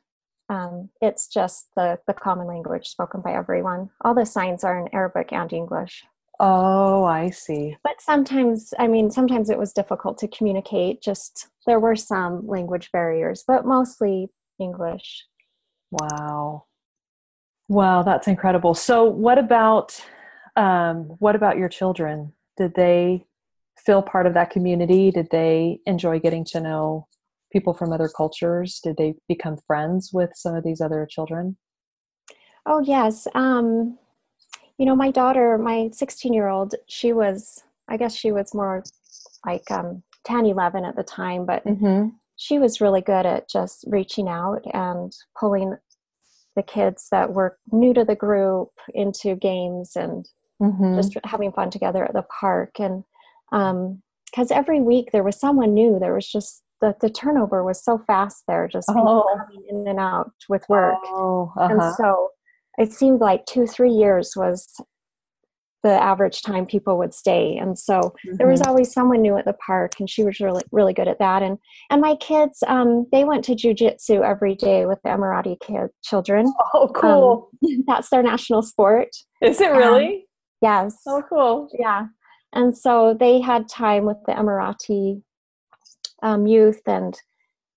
um, 0.49 0.89
it's 1.01 1.27
just 1.27 1.69
the, 1.75 1.97
the 2.05 2.13
common 2.13 2.45
language 2.45 2.87
spoken 2.89 3.21
by 3.21 3.33
everyone. 3.33 3.89
All 4.01 4.13
the 4.13 4.25
signs 4.25 4.63
are 4.63 4.77
in 4.79 4.93
arabic 4.93 5.33
and 5.33 5.51
english 5.51 6.03
oh 6.39 7.03
i 7.03 7.29
see 7.29 7.75
but 7.83 8.01
sometimes 8.01 8.73
i 8.79 8.87
mean 8.87 9.11
sometimes 9.11 9.49
it 9.49 9.57
was 9.57 9.71
difficult 9.71 10.17
to 10.17 10.27
communicate 10.27 11.01
just 11.01 11.47
there 11.67 11.79
were 11.79 11.95
some 11.95 12.45
language 12.47 12.91
barriers 12.91 13.43
but 13.47 13.65
mostly 13.65 14.29
english 14.59 15.25
wow 15.91 16.65
Wow, 17.69 18.03
that's 18.03 18.27
incredible. 18.27 18.73
So, 18.73 19.05
what 19.05 19.37
about 19.37 19.99
um, 20.55 21.05
what 21.19 21.35
about 21.35 21.57
your 21.57 21.69
children? 21.69 22.33
Did 22.57 22.75
they 22.75 23.25
feel 23.83 24.01
part 24.01 24.27
of 24.27 24.33
that 24.35 24.51
community? 24.51 25.11
Did 25.11 25.29
they 25.31 25.79
enjoy 25.85 26.19
getting 26.19 26.45
to 26.45 26.59
know 26.59 27.07
people 27.51 27.73
from 27.73 27.91
other 27.91 28.09
cultures? 28.15 28.79
Did 28.83 28.97
they 28.97 29.15
become 29.27 29.57
friends 29.65 30.11
with 30.13 30.31
some 30.35 30.55
of 30.55 30.63
these 30.63 30.81
other 30.81 31.07
children? 31.09 31.57
Oh 32.65 32.81
yes. 32.81 33.27
Um, 33.33 33.97
you 34.83 34.89
know, 34.89 34.97
my 34.97 35.11
daughter, 35.11 35.57
my 35.57 35.89
16 35.93 36.33
year 36.33 36.49
old, 36.49 36.75
she 36.89 37.13
was, 37.13 37.63
I 37.87 37.95
guess 37.95 38.13
she 38.13 38.33
was 38.33 38.53
more 38.53 38.83
like 39.45 39.71
um, 39.71 40.03
10, 40.25 40.45
11 40.45 40.83
at 40.83 40.97
the 40.97 41.03
time, 41.03 41.45
but 41.45 41.63
mm-hmm. 41.63 42.09
she 42.35 42.59
was 42.59 42.81
really 42.81 42.99
good 42.99 43.25
at 43.25 43.47
just 43.47 43.85
reaching 43.87 44.27
out 44.27 44.61
and 44.73 45.15
pulling 45.39 45.77
the 46.57 46.63
kids 46.63 47.07
that 47.11 47.31
were 47.31 47.57
new 47.71 47.93
to 47.93 48.03
the 48.03 48.17
group 48.17 48.71
into 48.93 49.37
games 49.37 49.95
and 49.95 50.27
mm-hmm. 50.61 50.97
just 50.97 51.15
having 51.23 51.53
fun 51.53 51.71
together 51.71 52.03
at 52.03 52.11
the 52.11 52.25
park. 52.41 52.77
And 52.77 53.05
because 53.49 54.51
um, 54.51 54.57
every 54.57 54.81
week 54.81 55.13
there 55.13 55.23
was 55.23 55.39
someone 55.39 55.73
new, 55.73 55.97
there 55.97 56.13
was 56.13 56.29
just 56.29 56.61
the, 56.81 56.93
the 56.99 57.09
turnover 57.09 57.63
was 57.63 57.81
so 57.81 57.99
fast 57.99 58.43
there, 58.49 58.67
just 58.67 58.89
oh. 58.89 59.23
coming 59.47 59.65
in 59.69 59.87
and 59.87 59.97
out 59.97 60.33
with 60.49 60.67
work. 60.67 60.97
Oh, 61.05 61.53
uh-huh. 61.55 61.73
And 61.73 61.95
so 61.95 62.31
it 62.77 62.91
seemed 62.91 63.21
like 63.21 63.45
two, 63.45 63.67
three 63.67 63.91
years 63.91 64.33
was 64.35 64.67
the 65.83 65.91
average 65.91 66.41
time 66.41 66.65
people 66.65 66.97
would 66.97 67.13
stay. 67.13 67.57
And 67.57 67.77
so 67.77 67.99
mm-hmm. 67.99 68.37
there 68.37 68.47
was 68.47 68.61
mm-hmm. 68.61 68.69
always 68.69 68.91
someone 68.91 69.21
new 69.21 69.37
at 69.37 69.45
the 69.45 69.53
park 69.53 69.91
and 69.99 70.09
she 70.09 70.23
was 70.23 70.39
really 70.39 70.63
really 70.71 70.93
good 70.93 71.09
at 71.09 71.19
that. 71.19 71.43
And 71.43 71.57
and 71.89 72.01
my 72.01 72.15
kids 72.15 72.63
um, 72.67 73.05
they 73.11 73.25
went 73.25 73.43
to 73.45 73.55
jujitsu 73.55 74.23
every 74.25 74.55
day 74.55 74.85
with 74.85 74.99
the 75.03 75.09
emirati 75.09 75.57
kid 75.59 75.89
children. 76.03 76.51
Oh 76.73 76.89
cool. 76.95 77.49
um, 77.63 77.83
that's 77.87 78.09
their 78.09 78.23
national 78.23 78.61
sport. 78.61 79.09
Is 79.41 79.59
it 79.59 79.71
really? 79.71 80.05
um, 80.05 80.21
yes. 80.61 80.95
Oh 81.05 81.21
cool. 81.27 81.69
Yeah. 81.77 82.07
And 82.53 82.77
so 82.77 83.15
they 83.19 83.41
had 83.41 83.67
time 83.67 84.05
with 84.05 84.17
the 84.25 84.33
emirati 84.33 85.21
um, 86.21 86.47
youth 86.47 86.81
and 86.87 87.19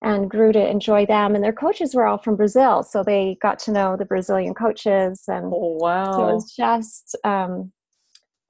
and 0.03 0.31
grew 0.31 0.53
to 0.53 0.71
enjoy 0.71 1.07
them. 1.07 1.35
And 1.35 1.43
their 1.43 1.53
coaches 1.53 1.95
were 1.95 2.07
all 2.07 2.19
from 2.19 2.37
Brazil, 2.37 2.83
so 2.83 3.03
they 3.03 3.37
got 3.41 3.59
to 3.61 3.73
know 3.73 3.97
the 3.97 4.05
Brazilian 4.05 4.55
coaches. 4.55 5.23
And 5.29 5.47
oh, 5.47 5.79
wow, 5.81 6.13
so 6.13 6.29
it 6.29 6.35
was 6.35 6.55
just 6.55 7.17
um, 7.25 7.73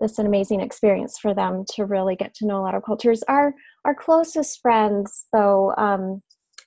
this 0.01 0.19
an 0.19 0.27
amazing 0.27 0.61
experience 0.61 1.19
for 1.19 1.35
them 1.35 1.65
to 1.75 1.85
really 1.85 2.17
get 2.17 2.35
to 2.35 2.47
know 2.47 2.59
a 2.59 2.63
lot 2.63 2.75
of 2.75 2.85
cultures. 2.85 3.23
Our 3.29 3.55
our 3.85 3.95
closest 3.95 4.61
friends, 4.61 5.27
though, 5.33 5.75
um, 5.79 6.23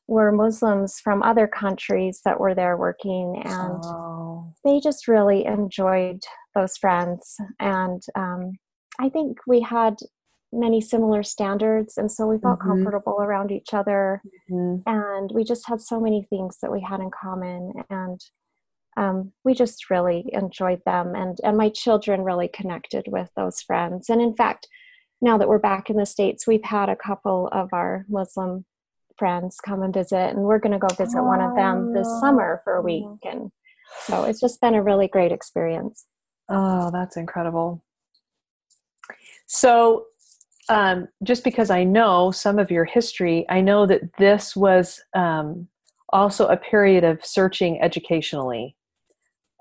were 0.07 0.31
Muslims 0.31 0.99
from 0.99 1.21
other 1.21 1.47
countries 1.47 2.21
that 2.25 2.39
were 2.39 2.55
there 2.55 2.77
working, 2.77 3.41
and 3.45 3.83
oh. 3.83 4.53
they 4.63 4.79
just 4.79 5.07
really 5.07 5.45
enjoyed 5.45 6.21
those 6.55 6.77
friends. 6.77 7.35
And 7.59 8.01
um, 8.15 8.53
I 8.99 9.09
think 9.09 9.37
we 9.45 9.61
had 9.61 9.95
many 10.51 10.81
similar 10.81 11.21
standards 11.21 11.97
and 11.97 12.11
so 12.11 12.25
we 12.25 12.39
felt 12.39 12.59
mm-hmm. 12.59 12.69
comfortable 12.69 13.17
around 13.19 13.51
each 13.51 13.73
other 13.73 14.21
mm-hmm. 14.51 14.77
and 14.87 15.31
we 15.33 15.43
just 15.43 15.67
had 15.67 15.81
so 15.81 15.99
many 15.99 16.25
things 16.29 16.57
that 16.61 16.71
we 16.71 16.81
had 16.81 16.99
in 16.99 17.11
common 17.11 17.71
and 17.89 18.19
um, 18.97 19.31
we 19.45 19.53
just 19.53 19.89
really 19.89 20.25
enjoyed 20.33 20.81
them 20.85 21.15
and 21.15 21.37
and 21.43 21.55
my 21.55 21.69
children 21.69 22.23
really 22.23 22.47
connected 22.47 23.05
with 23.07 23.29
those 23.35 23.61
friends 23.61 24.09
and 24.09 24.21
in 24.21 24.35
fact 24.35 24.67
now 25.21 25.37
that 25.37 25.47
we're 25.47 25.59
back 25.59 25.89
in 25.89 25.97
the 25.97 26.05
states 26.05 26.47
we've 26.47 26.63
had 26.63 26.89
a 26.89 26.95
couple 26.95 27.47
of 27.51 27.69
our 27.71 28.05
muslim 28.09 28.65
friends 29.17 29.57
come 29.63 29.83
and 29.83 29.93
visit 29.93 30.35
and 30.35 30.39
we're 30.39 30.59
going 30.59 30.71
to 30.71 30.79
go 30.79 30.87
visit 30.95 31.19
oh. 31.19 31.23
one 31.23 31.41
of 31.41 31.55
them 31.55 31.93
this 31.93 32.07
summer 32.19 32.61
for 32.63 32.75
a 32.75 32.81
week 32.81 33.05
and 33.23 33.51
so 34.01 34.23
it's 34.23 34.39
just 34.39 34.59
been 34.61 34.73
a 34.73 34.83
really 34.83 35.07
great 35.07 35.31
experience 35.31 36.05
oh 36.49 36.89
that's 36.91 37.17
incredible 37.17 37.83
so 39.45 40.05
um, 40.69 41.07
just 41.23 41.43
because 41.43 41.69
I 41.69 41.83
know 41.83 42.31
some 42.31 42.59
of 42.59 42.71
your 42.71 42.85
history, 42.85 43.45
I 43.49 43.59
know 43.59 43.85
that 43.87 44.01
this 44.17 44.55
was 44.55 45.01
um, 45.15 45.67
also 46.09 46.47
a 46.47 46.57
period 46.57 47.03
of 47.03 47.25
searching 47.25 47.81
educationally. 47.81 48.75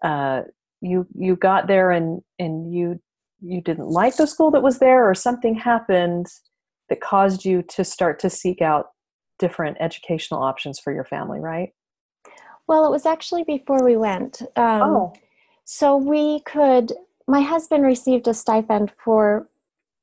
Uh, 0.03 0.43
you 0.81 1.07
you 1.15 1.35
got 1.35 1.67
there 1.67 1.91
and 1.91 2.23
and 2.39 2.73
you 2.73 3.01
you 3.41 3.61
didn't 3.61 3.89
like 3.89 4.17
the 4.17 4.27
school 4.27 4.51
that 4.53 4.63
was 4.63 4.79
there, 4.79 5.09
or 5.09 5.15
something 5.15 5.55
happened 5.55 6.27
that 6.89 7.01
caused 7.01 7.45
you 7.45 7.63
to 7.63 7.85
start 7.85 8.21
to 8.21 8.31
seek 8.31 8.61
out 8.63 8.91
different 9.39 9.77
educational 9.81 10.43
options 10.43 10.79
for 10.79 10.93
your 10.93 11.05
family, 11.05 11.41
right? 11.41 11.71
Well, 12.67 12.85
it 12.85 12.91
was 12.91 13.07
actually 13.07 13.45
before 13.45 13.83
we 13.83 13.97
went. 13.97 14.43
Um, 14.57 14.83
oh. 14.83 15.13
So 15.65 15.97
we 15.97 16.41
could. 16.41 16.93
My 17.27 17.41
husband 17.41 17.85
received 17.85 18.27
a 18.27 18.35
stipend 18.35 18.93
for 19.05 19.49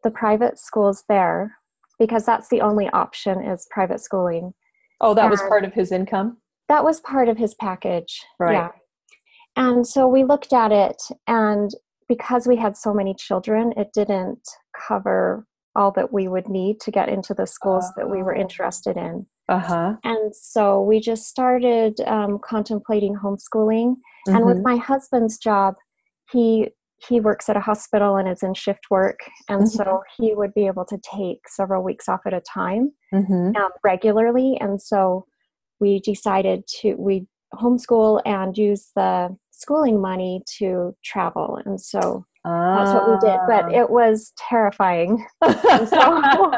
the 0.06 0.12
private 0.12 0.58
schools 0.60 1.04
there 1.10 1.58
because 2.00 2.26
that's 2.26 2.48
the 2.50 2.62
only 2.62 2.88
option 2.90 3.44
is 3.44 3.68
private 3.72 4.00
schooling. 4.00 4.54
Oh, 5.02 5.14
that 5.16 5.24
and 5.24 5.32
was 5.32 5.42
part 5.42 5.66
of 5.66 5.74
his 5.74 5.92
income? 5.92 6.38
That 6.70 6.84
was 6.84 7.00
part 7.02 7.28
of 7.28 7.38
his 7.38 7.56
package. 7.56 8.22
Right. 8.40 8.54
Yeah. 8.54 8.70
And 9.56 9.86
so 9.86 10.08
we 10.08 10.24
looked 10.24 10.54
at 10.54 10.72
it 10.72 11.02
and 11.28 11.72
because 12.08 12.46
we 12.46 12.56
had 12.56 12.78
so 12.78 12.94
many 12.94 13.16
children, 13.16 13.74
it 13.78 13.90
didn't 13.94 14.48
cover 14.88 15.48
all 15.76 15.92
that 15.94 16.14
we 16.14 16.28
would 16.28 16.48
need 16.48 16.80
to 16.82 16.92
get 16.92 17.10
into 17.10 17.34
the 17.34 17.48
schools 17.48 17.86
uh, 17.86 17.92
that 17.98 18.10
we 18.10 18.22
were 18.22 18.38
oh. 18.38 18.40
interested 18.40 18.96
in. 18.96 19.26
Uh-huh. 19.50 19.96
And 20.04 20.36
so 20.36 20.82
we 20.82 21.00
just 21.00 21.26
started 21.26 22.00
um, 22.06 22.40
contemplating 22.44 23.16
homeschooling. 23.16 23.96
Mm-hmm. 23.96 24.36
And 24.36 24.46
with 24.46 24.58
mm-hmm. 24.58 24.70
my 24.70 24.78
husband's 24.78 25.38
job, 25.40 25.76
he 26.32 26.70
he 27.08 27.20
works 27.20 27.50
at 27.50 27.58
a 27.58 27.62
hospital 27.62 28.16
and 28.16 28.28
is 28.28 28.44
in 28.44 28.54
shift 28.54 28.86
work 28.90 29.20
and 29.50 29.62
mm-hmm. 29.62 29.68
so 29.68 30.02
he 30.18 30.34
would 30.34 30.54
be 30.54 30.68
able 30.68 30.86
to 30.86 30.98
take 30.98 31.48
several 31.48 31.84
weeks 31.84 32.08
off 32.08 32.22
at 32.26 32.34
a 32.34 32.42
time 32.42 32.92
mm-hmm. 33.14 33.56
um, 33.56 33.70
regularly 33.84 34.58
and 34.60 34.82
so 34.82 35.26
we 35.80 36.00
decided 36.00 36.66
to 36.68 36.96
we 36.96 37.26
homeschool 37.54 38.22
and 38.26 38.58
use 38.58 38.92
the 38.96 39.36
schooling 39.52 40.02
money 40.02 40.42
to 40.58 40.96
travel 41.04 41.60
and 41.66 41.80
so 41.80 42.26
that's 42.44 42.94
what 42.94 43.10
we 43.10 43.28
did 43.28 43.40
but 43.48 43.66
ah. 43.66 43.70
it 43.70 43.90
was 43.90 44.34
terrifying 44.38 45.26
so 45.44 45.50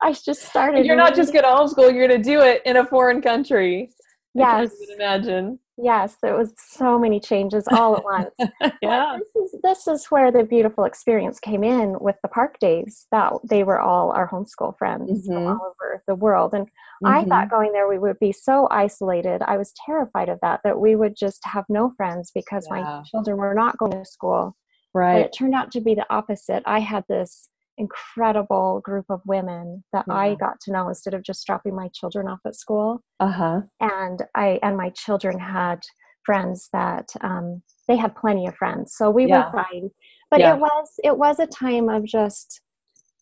i 0.00 0.12
just 0.24 0.42
started 0.42 0.84
you're 0.84 0.96
not 0.96 1.14
just 1.14 1.32
going 1.32 1.44
to 1.44 1.48
homeschool 1.48 1.92
you're 1.94 2.06
going 2.06 2.22
to 2.22 2.30
do 2.30 2.40
it 2.40 2.62
in 2.64 2.78
a 2.78 2.86
foreign 2.86 3.20
country 3.20 3.90
yes 4.34 4.72
imagine 4.94 5.58
Yes, 5.78 6.16
there 6.22 6.36
was 6.36 6.52
so 6.56 6.98
many 6.98 7.18
changes 7.18 7.64
all 7.70 7.96
at 7.96 8.04
once. 8.04 8.34
yeah. 8.82 9.18
This 9.18 9.42
is, 9.42 9.60
this 9.62 9.88
is 9.88 10.06
where 10.06 10.30
the 10.30 10.44
beautiful 10.44 10.84
experience 10.84 11.40
came 11.40 11.64
in 11.64 11.96
with 11.98 12.16
the 12.22 12.28
park 12.28 12.58
days 12.58 13.06
that 13.10 13.32
they 13.48 13.64
were 13.64 13.80
all 13.80 14.10
our 14.12 14.28
homeschool 14.28 14.76
friends 14.76 15.26
mm-hmm. 15.26 15.32
from 15.32 15.46
all 15.46 15.74
over 15.74 16.02
the 16.06 16.14
world. 16.14 16.52
And 16.52 16.66
mm-hmm. 16.66 17.06
I 17.06 17.24
thought 17.24 17.50
going 17.50 17.72
there 17.72 17.88
we 17.88 17.98
would 17.98 18.18
be 18.18 18.32
so 18.32 18.68
isolated. 18.70 19.42
I 19.42 19.56
was 19.56 19.72
terrified 19.86 20.28
of 20.28 20.38
that, 20.42 20.60
that 20.64 20.78
we 20.78 20.94
would 20.94 21.16
just 21.16 21.40
have 21.44 21.64
no 21.68 21.92
friends 21.96 22.30
because 22.34 22.66
yeah. 22.70 22.82
my 22.82 23.02
children 23.10 23.38
were 23.38 23.54
not 23.54 23.78
going 23.78 23.92
to 23.92 24.04
school. 24.04 24.56
Right. 24.94 25.22
But 25.22 25.26
it 25.26 25.36
turned 25.36 25.54
out 25.54 25.72
to 25.72 25.80
be 25.80 25.94
the 25.94 26.06
opposite. 26.10 26.62
I 26.66 26.80
had 26.80 27.04
this 27.08 27.48
incredible 27.82 28.80
group 28.84 29.06
of 29.08 29.20
women 29.26 29.84
that 29.92 30.04
yeah. 30.08 30.14
I 30.14 30.34
got 30.34 30.60
to 30.62 30.72
know 30.72 30.88
instead 30.88 31.14
of 31.14 31.22
just 31.22 31.46
dropping 31.46 31.74
my 31.74 31.88
children 31.94 32.28
off 32.28 32.40
at 32.46 32.54
school. 32.54 33.02
Uh-huh. 33.20 33.62
And 33.80 34.22
I 34.34 34.58
and 34.62 34.76
my 34.76 34.90
children 34.90 35.38
had 35.38 35.80
friends 36.24 36.68
that 36.72 37.08
um, 37.20 37.62
they 37.88 37.96
had 37.96 38.14
plenty 38.14 38.46
of 38.46 38.54
friends, 38.56 38.94
so 38.96 39.10
we 39.10 39.26
yeah. 39.26 39.46
were 39.46 39.62
fine. 39.62 39.90
But 40.30 40.40
yeah. 40.40 40.54
it 40.54 40.60
was 40.60 40.88
it 41.02 41.16
was 41.18 41.38
a 41.38 41.46
time 41.46 41.88
of 41.88 42.04
just 42.04 42.60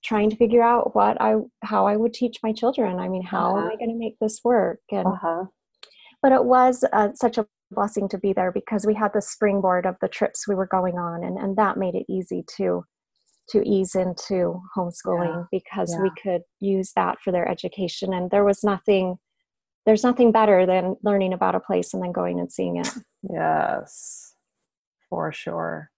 trying 0.03 0.31
to 0.31 0.37
figure 0.37 0.63
out 0.63 0.95
what 0.95 1.21
I 1.21 1.37
how 1.63 1.87
I 1.87 1.97
would 1.97 2.15
teach 2.15 2.39
my 2.43 2.53
children. 2.53 2.99
I 2.99 3.09
mean, 3.09 3.23
how 3.23 3.57
uh-huh. 3.57 3.67
am 3.67 3.73
I 3.73 3.77
going 3.77 3.91
to 3.91 3.99
make 3.99 4.19
this 4.21 4.41
work? 4.45 4.81
And 4.91 5.07
uh-huh. 5.07 5.45
but 6.23 6.33
it 6.33 6.45
was 6.45 6.85
uh, 6.93 7.09
such 7.15 7.39
a 7.39 7.47
blessing 7.73 8.09
to 8.09 8.19
be 8.19 8.33
there 8.33 8.51
because 8.53 8.85
we 8.85 8.95
had 8.95 9.13
the 9.13 9.23
springboard 9.23 9.87
of 9.87 9.97
the 10.01 10.09
trips 10.09 10.49
we 10.49 10.55
were 10.55 10.67
going 10.67 10.99
on, 10.99 11.25
and 11.25 11.39
and 11.39 11.57
that 11.57 11.77
made 11.77 11.95
it 11.95 12.07
easy 12.09 12.45
to 12.57 12.85
to 13.49 13.63
ease 13.69 13.95
into 13.95 14.63
homeschooling 14.77 15.35
yeah. 15.35 15.45
because 15.51 15.93
yeah. 15.93 16.03
we 16.03 16.11
could 16.23 16.43
use 16.61 16.93
that 16.95 17.21
for 17.21 17.33
their 17.33 17.49
education 17.49 18.13
and 18.13 18.31
there 18.31 18.45
was 18.45 18.63
nothing 18.63 19.17
there's 19.87 20.05
nothing 20.05 20.31
better 20.31 20.67
than 20.67 20.95
learning 21.03 21.33
about 21.33 21.55
a 21.55 21.61
place 21.61 21.95
and 21.95 22.03
then 22.03 22.13
going 22.13 22.39
and 22.39 22.53
seeing 22.53 22.77
it 22.77 22.89
yes 23.33 24.35
for 25.09 25.33
sure 25.33 25.91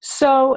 so 0.00 0.56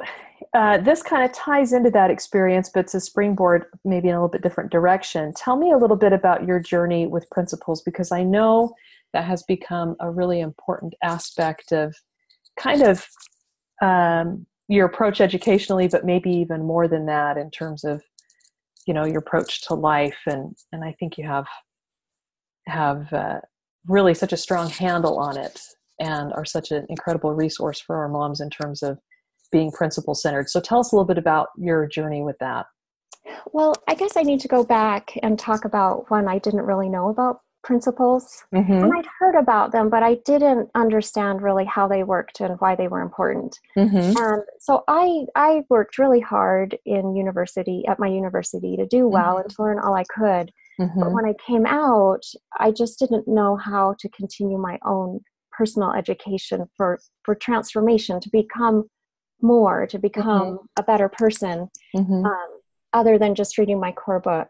uh, 0.54 0.78
this 0.78 1.02
kind 1.02 1.24
of 1.24 1.32
ties 1.32 1.72
into 1.72 1.90
that 1.90 2.10
experience 2.10 2.68
but 2.68 2.80
it's 2.80 2.94
a 2.94 3.00
springboard 3.00 3.66
maybe 3.84 4.08
in 4.08 4.14
a 4.14 4.18
little 4.18 4.28
bit 4.28 4.42
different 4.42 4.70
direction 4.70 5.32
tell 5.34 5.56
me 5.56 5.72
a 5.72 5.78
little 5.78 5.96
bit 5.96 6.12
about 6.12 6.46
your 6.46 6.60
journey 6.60 7.06
with 7.06 7.28
principles 7.30 7.80
because 7.82 8.12
i 8.12 8.22
know 8.22 8.72
that 9.12 9.24
has 9.24 9.42
become 9.44 9.96
a 10.00 10.10
really 10.10 10.40
important 10.40 10.94
aspect 11.02 11.72
of 11.72 11.94
kind 12.58 12.82
of 12.82 13.06
um, 13.82 14.46
your 14.68 14.86
approach 14.86 15.20
educationally, 15.20 15.88
but 15.88 16.04
maybe 16.04 16.30
even 16.30 16.64
more 16.64 16.88
than 16.88 17.06
that 17.06 17.36
in 17.36 17.50
terms 17.50 17.84
of 17.84 18.02
you 18.86 18.94
know 18.94 19.04
your 19.04 19.18
approach 19.18 19.62
to 19.68 19.74
life 19.74 20.18
and 20.26 20.56
and 20.72 20.84
I 20.84 20.94
think 20.98 21.16
you 21.16 21.24
have 21.24 21.46
have 22.66 23.12
uh, 23.12 23.40
really 23.86 24.14
such 24.14 24.32
a 24.32 24.36
strong 24.36 24.70
handle 24.70 25.18
on 25.18 25.36
it 25.36 25.60
and 26.00 26.32
are 26.32 26.44
such 26.44 26.70
an 26.70 26.86
incredible 26.88 27.32
resource 27.32 27.80
for 27.80 27.96
our 27.96 28.08
moms 28.08 28.40
in 28.40 28.50
terms 28.50 28.82
of 28.82 28.98
being 29.50 29.70
principle 29.70 30.14
centered. 30.14 30.48
So 30.48 30.60
tell 30.60 30.80
us 30.80 30.92
a 30.92 30.96
little 30.96 31.06
bit 31.06 31.18
about 31.18 31.48
your 31.56 31.86
journey 31.86 32.22
with 32.22 32.36
that. 32.40 32.66
Well, 33.52 33.74
I 33.86 33.94
guess 33.94 34.16
I 34.16 34.22
need 34.22 34.40
to 34.40 34.48
go 34.48 34.64
back 34.64 35.16
and 35.22 35.38
talk 35.38 35.64
about 35.64 36.10
when 36.10 36.28
I 36.28 36.38
didn't 36.38 36.62
really 36.62 36.88
know 36.88 37.08
about 37.08 37.40
principles. 37.62 38.44
Mm-hmm. 38.54 38.72
And 38.72 38.92
I'd 38.92 39.06
heard 39.18 39.36
about 39.36 39.72
them, 39.72 39.88
but 39.88 40.02
I 40.02 40.14
didn't 40.24 40.68
understand 40.74 41.42
really 41.42 41.64
how 41.64 41.86
they 41.88 42.02
worked 42.02 42.40
and 42.40 42.56
why 42.60 42.74
they 42.74 42.88
were 42.88 43.00
important. 43.00 43.58
Mm-hmm. 43.76 44.16
And 44.22 44.42
so 44.60 44.84
I 44.88 45.26
I 45.36 45.62
worked 45.68 45.98
really 45.98 46.20
hard 46.20 46.78
in 46.84 47.14
university 47.14 47.84
at 47.86 47.98
my 47.98 48.08
university 48.08 48.76
to 48.76 48.86
do 48.86 49.08
well 49.08 49.36
Mhm. 49.36 49.40
and 49.42 49.50
to 49.50 49.62
learn 49.62 49.78
all 49.78 49.94
I 49.94 50.04
could. 50.04 50.50
But 50.78 50.86
Mm-hmm. 50.86 51.12
when 51.14 51.26
I 51.26 51.34
came 51.46 51.66
out, 51.66 52.24
I 52.58 52.70
just 52.72 52.98
didn't 52.98 53.28
know 53.28 53.56
how 53.56 53.94
to 54.00 54.08
continue 54.08 54.58
my 54.58 54.78
own 54.84 55.20
personal 55.52 55.92
education 55.92 56.68
for 56.76 56.98
for 57.24 57.34
transformation 57.34 58.20
to 58.20 58.30
become 58.30 58.88
more, 59.40 59.86
to 59.88 59.98
become 59.98 60.58
a 60.78 60.82
better 60.82 61.08
person 61.08 61.68
Mm-hmm. 61.96 62.24
um, 62.24 62.48
other 62.94 63.18
than 63.18 63.34
just 63.34 63.56
reading 63.58 63.78
my 63.80 63.92
core 63.92 64.20
book. 64.20 64.48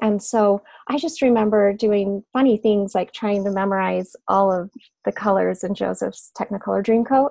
And 0.00 0.22
so 0.22 0.62
I 0.88 0.96
just 0.98 1.20
remember 1.20 1.72
doing 1.72 2.24
funny 2.32 2.56
things 2.56 2.94
like 2.94 3.12
trying 3.12 3.44
to 3.44 3.50
memorize 3.50 4.12
all 4.28 4.50
of 4.50 4.70
the 5.04 5.12
colors 5.12 5.62
in 5.64 5.74
Joseph's 5.74 6.32
Technicolor 6.38 6.82
Dreamcoat. 6.84 7.30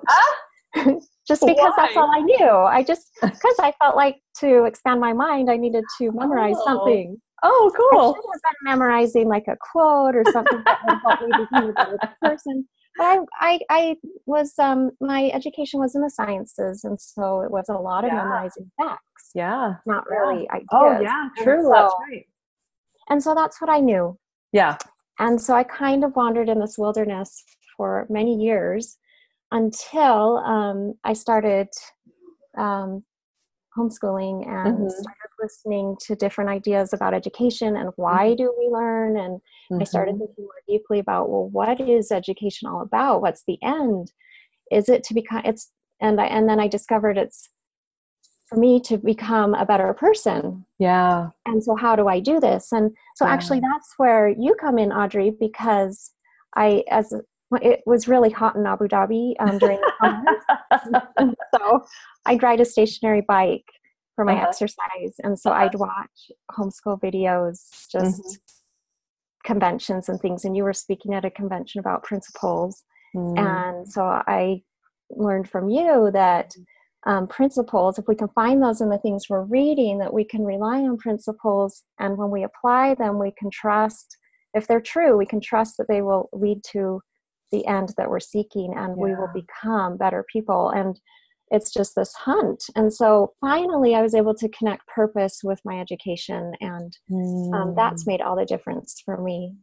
just 1.26 1.44
because 1.44 1.72
that's 1.76 1.96
Ah! 1.96 2.00
All 2.00 2.10
I 2.14 2.20
knew. 2.20 2.48
I 2.48 2.82
just, 2.82 3.10
because 3.22 3.56
I 3.60 3.72
felt 3.78 3.96
like 3.96 4.16
to 4.40 4.64
expand 4.64 5.00
my 5.00 5.12
mind, 5.12 5.50
I 5.50 5.56
needed 5.56 5.84
to 5.98 6.12
memorize 6.12 6.54
Oh, 6.58 6.64
something. 6.64 7.20
Oh, 7.42 7.72
I 7.74 7.76
cool. 7.76 8.14
should 8.14 8.22
have 8.32 8.40
been 8.42 8.70
memorizing 8.72 9.28
like 9.28 9.48
a 9.48 9.56
quote 9.72 10.14
or 10.14 10.24
something 10.30 10.62
that 10.64 10.78
would 10.86 10.98
help 11.04 11.20
me 11.20 11.44
become 11.44 11.70
a 11.70 11.72
better 11.72 11.98
person. 12.22 12.66
But 12.96 13.04
I, 13.06 13.18
I, 13.40 13.60
I 13.70 13.96
was, 14.26 14.52
um, 14.58 14.90
my 15.00 15.30
education 15.34 15.80
was 15.80 15.94
in 15.96 16.02
the 16.02 16.10
sciences, 16.10 16.84
and 16.84 17.00
so 17.00 17.40
it 17.40 17.50
was 17.50 17.64
a 17.68 17.74
lot 17.74 18.04
of 18.04 18.10
Yeah. 18.10 18.16
memorizing 18.18 18.70
facts, 18.80 19.30
Yeah. 19.34 19.74
not 19.86 20.04
Yeah. 20.10 20.16
really 20.18 20.50
ideas. 20.50 20.66
Oh, 20.70 21.00
yeah. 21.00 21.28
True. 21.38 21.62
so- 21.64 21.70
That's 21.72 21.94
right. 22.10 22.26
And 23.08 23.22
so 23.22 23.34
that's 23.34 23.60
what 23.60 23.70
I 23.70 23.80
knew. 23.80 24.18
Yeah. 24.52 24.76
And 25.18 25.40
so 25.40 25.54
I 25.54 25.64
kind 25.64 26.04
of 26.04 26.16
wandered 26.16 26.48
in 26.48 26.60
this 26.60 26.78
wilderness 26.78 27.44
for 27.76 28.06
many 28.08 28.34
years 28.34 28.98
until 29.50 30.38
um, 30.38 30.94
I 31.04 31.12
started 31.12 31.68
um, 32.56 33.04
homeschooling 33.76 34.46
and 34.46 34.78
Mhm. 34.78 34.90
started 34.90 35.30
listening 35.40 35.96
to 36.00 36.14
different 36.14 36.50
ideas 36.50 36.92
about 36.92 37.14
education 37.14 37.76
and 37.76 37.90
why 37.96 38.34
do 38.34 38.54
we 38.58 38.68
learn. 38.68 39.16
And 39.16 39.40
I 39.80 39.84
started 39.84 40.16
Mhm. 40.16 40.18
thinking 40.18 40.44
more 40.44 40.62
deeply 40.68 40.98
about, 40.98 41.30
well, 41.30 41.48
what 41.48 41.80
is 41.80 42.12
education 42.12 42.68
all 42.68 42.82
about? 42.82 43.22
What's 43.22 43.44
the 43.44 43.58
end? 43.62 44.12
Is 44.70 44.88
it 44.88 45.04
to 45.04 45.14
become, 45.14 45.42
it's, 45.44 45.70
and 46.00 46.20
I, 46.20 46.26
and 46.26 46.48
then 46.48 46.60
I 46.60 46.68
discovered 46.68 47.16
it's 47.18 47.50
for 48.52 48.58
me 48.60 48.80
to 48.80 48.98
become 48.98 49.54
a 49.54 49.64
better 49.66 49.92
person 49.94 50.64
Yeah. 50.78 51.30
and 51.46 51.62
so 51.62 51.74
how 51.76 51.96
do 51.96 52.08
i 52.08 52.20
do 52.20 52.38
this 52.40 52.72
and 52.72 52.90
so 53.16 53.24
Yeah. 53.26 53.32
actually 53.32 53.60
that's 53.60 53.94
where 53.96 54.28
you 54.28 54.54
come 54.60 54.78
in 54.78 54.92
audrey 54.92 55.30
because 55.38 56.12
i 56.56 56.84
as 56.90 57.12
it 57.60 57.80
was 57.86 58.08
really 58.08 58.30
hot 58.30 58.56
in 58.56 58.66
abu 58.66 58.88
dhabi 58.88 59.34
um, 59.40 59.58
during 59.58 59.78
the 59.80 59.92
summer 60.00 61.34
so 61.54 61.84
i'd 62.26 62.42
ride 62.42 62.60
a 62.60 62.64
stationary 62.64 63.22
bike 63.22 63.66
for 64.14 64.24
my 64.24 64.34
Uh-huh. 64.34 64.46
exercise 64.48 65.14
and 65.24 65.38
so 65.38 65.50
Uh-huh. 65.50 65.62
i'd 65.62 65.74
watch 65.74 66.30
homeschool 66.56 67.00
videos 67.00 67.58
just 67.90 68.20
Mhm. 68.22 68.38
conventions 69.44 70.08
and 70.08 70.20
things 70.20 70.44
and 70.44 70.56
you 70.56 70.64
were 70.64 70.72
speaking 70.72 71.14
at 71.14 71.24
a 71.24 71.30
convention 71.30 71.80
about 71.80 72.02
principles 72.04 72.84
Mm. 73.14 73.38
and 73.38 73.88
so 73.94 74.00
I 74.04 74.62
learned 75.10 75.46
from 75.50 75.68
you 75.68 76.10
that 76.12 76.54
um, 77.04 77.26
principles, 77.26 77.98
if 77.98 78.06
we 78.06 78.14
can 78.14 78.28
find 78.28 78.62
those 78.62 78.80
in 78.80 78.88
the 78.88 78.98
things 78.98 79.26
we're 79.28 79.42
reading, 79.44 79.98
that 79.98 80.14
we 80.14 80.24
can 80.24 80.44
rely 80.44 80.80
on 80.80 80.96
principles. 80.98 81.82
And 81.98 82.16
when 82.16 82.30
we 82.30 82.44
apply 82.44 82.94
them, 82.94 83.18
we 83.18 83.32
can 83.36 83.50
trust, 83.50 84.16
if 84.54 84.66
they're 84.66 84.80
true, 84.80 85.16
we 85.16 85.26
can 85.26 85.40
trust 85.40 85.76
that 85.78 85.88
they 85.88 86.02
will 86.02 86.28
lead 86.32 86.62
to 86.72 87.00
the 87.50 87.66
end 87.66 87.92
that 87.96 88.08
we're 88.08 88.20
seeking 88.20 88.72
and 88.76 88.96
we 88.96 89.14
will 89.14 89.30
become 89.34 89.96
better 89.96 90.24
people. 90.32 90.70
And 90.70 90.98
it's 91.50 91.72
just 91.72 91.94
this 91.94 92.14
hunt. 92.14 92.64
And 92.76 92.94
so 92.94 93.34
finally, 93.40 93.94
I 93.94 94.00
was 94.00 94.14
able 94.14 94.34
to 94.36 94.48
connect 94.48 94.86
purpose 94.86 95.40
with 95.44 95.60
my 95.66 95.80
education, 95.80 96.52
and 96.60 96.96
um, 97.52 97.74
that's 97.76 98.04
Mm. 98.04 98.06
made 98.06 98.20
all 98.22 98.36
the 98.36 98.46
difference 98.46 99.02
for 99.04 99.20
me. 99.20 99.54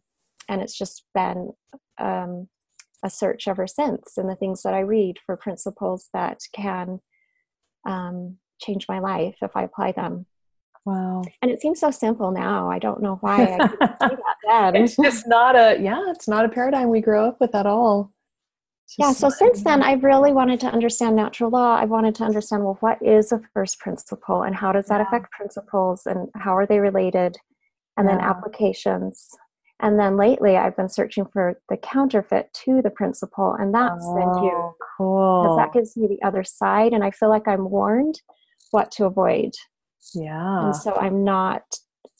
And 0.47 0.61
it's 0.61 0.77
just 0.77 1.05
been 1.15 1.51
um, 1.97 2.47
a 3.03 3.09
search 3.09 3.47
ever 3.47 3.65
since 3.65 4.17
in 4.17 4.27
the 4.27 4.35
things 4.35 4.61
that 4.61 4.73
I 4.75 4.81
read 4.81 5.17
for 5.25 5.35
principles 5.35 6.09
that 6.13 6.41
can 6.53 6.99
um, 7.85 8.37
change 8.59 8.87
my 8.87 8.99
life 8.99 9.35
if 9.41 9.51
I 9.55 9.63
apply 9.63 9.91
them. 9.93 10.25
Wow. 10.85 11.23
And 11.41 11.51
it 11.51 11.61
seems 11.61 11.79
so 11.79 11.91
simple 11.91 12.31
now. 12.31 12.69
I 12.71 12.79
don't 12.79 13.01
know 13.03 13.17
why 13.21 13.43
I 13.43 13.57
that 13.89 14.27
then. 14.47 14.75
it's 14.77 14.95
just 14.95 15.27
not 15.27 15.55
a 15.55 15.77
yeah 15.79 16.03
it's 16.09 16.27
not 16.27 16.45
a 16.45 16.49
paradigm 16.49 16.89
we 16.89 17.01
grow 17.01 17.27
up 17.27 17.39
with 17.39 17.53
at 17.53 17.65
all 17.65 18.11
yeah, 18.97 19.11
so 19.11 19.27
not- 19.27 19.37
since 19.37 19.61
then, 19.63 19.83
I've 19.83 20.03
really 20.03 20.33
wanted 20.33 20.59
to 20.61 20.67
understand 20.67 21.15
natural 21.15 21.51
law. 21.51 21.75
I've 21.75 21.91
wanted 21.91 22.15
to 22.15 22.23
understand 22.23 22.63
well, 22.63 22.77
what 22.79 22.97
is 23.03 23.31
a 23.31 23.39
first 23.53 23.77
principle 23.79 24.41
and 24.41 24.55
how 24.55 24.71
does 24.71 24.87
that 24.87 24.99
Yeah. 24.99 25.05
affect 25.07 25.31
principles 25.31 26.07
and 26.07 26.27
how 26.33 26.55
are 26.57 26.65
they 26.65 26.79
related? 26.79 27.37
And 27.97 28.07
then 28.07 28.19
applications. 28.19 29.29
And 29.81 29.97
then 29.97 30.17
lately, 30.17 30.57
I've 30.57 30.75
been 30.75 30.89
searching 30.89 31.25
for 31.31 31.59
the 31.69 31.77
counterfeit 31.77 32.53
to 32.65 32.81
the 32.81 32.89
principle, 32.89 33.55
and 33.57 33.73
that's 33.73 34.05
been 34.13 34.43
huge. 34.43 34.53
oh, 34.53 34.75
because 34.77 34.89
cool 34.99 35.55
that 35.57 35.73
gives 35.73 35.95
me 35.95 36.07
the 36.07 36.21
other 36.25 36.43
side 36.43 36.93
and 36.93 37.03
i 37.03 37.11
feel 37.11 37.29
like 37.29 37.47
i'm 37.47 37.69
warned 37.69 38.21
what 38.71 38.91
to 38.91 39.05
avoid. 39.05 39.51
Yeah. 40.13 40.65
and 40.65 40.75
so 40.75 40.95
i'm 40.95 41.23
not 41.23 41.63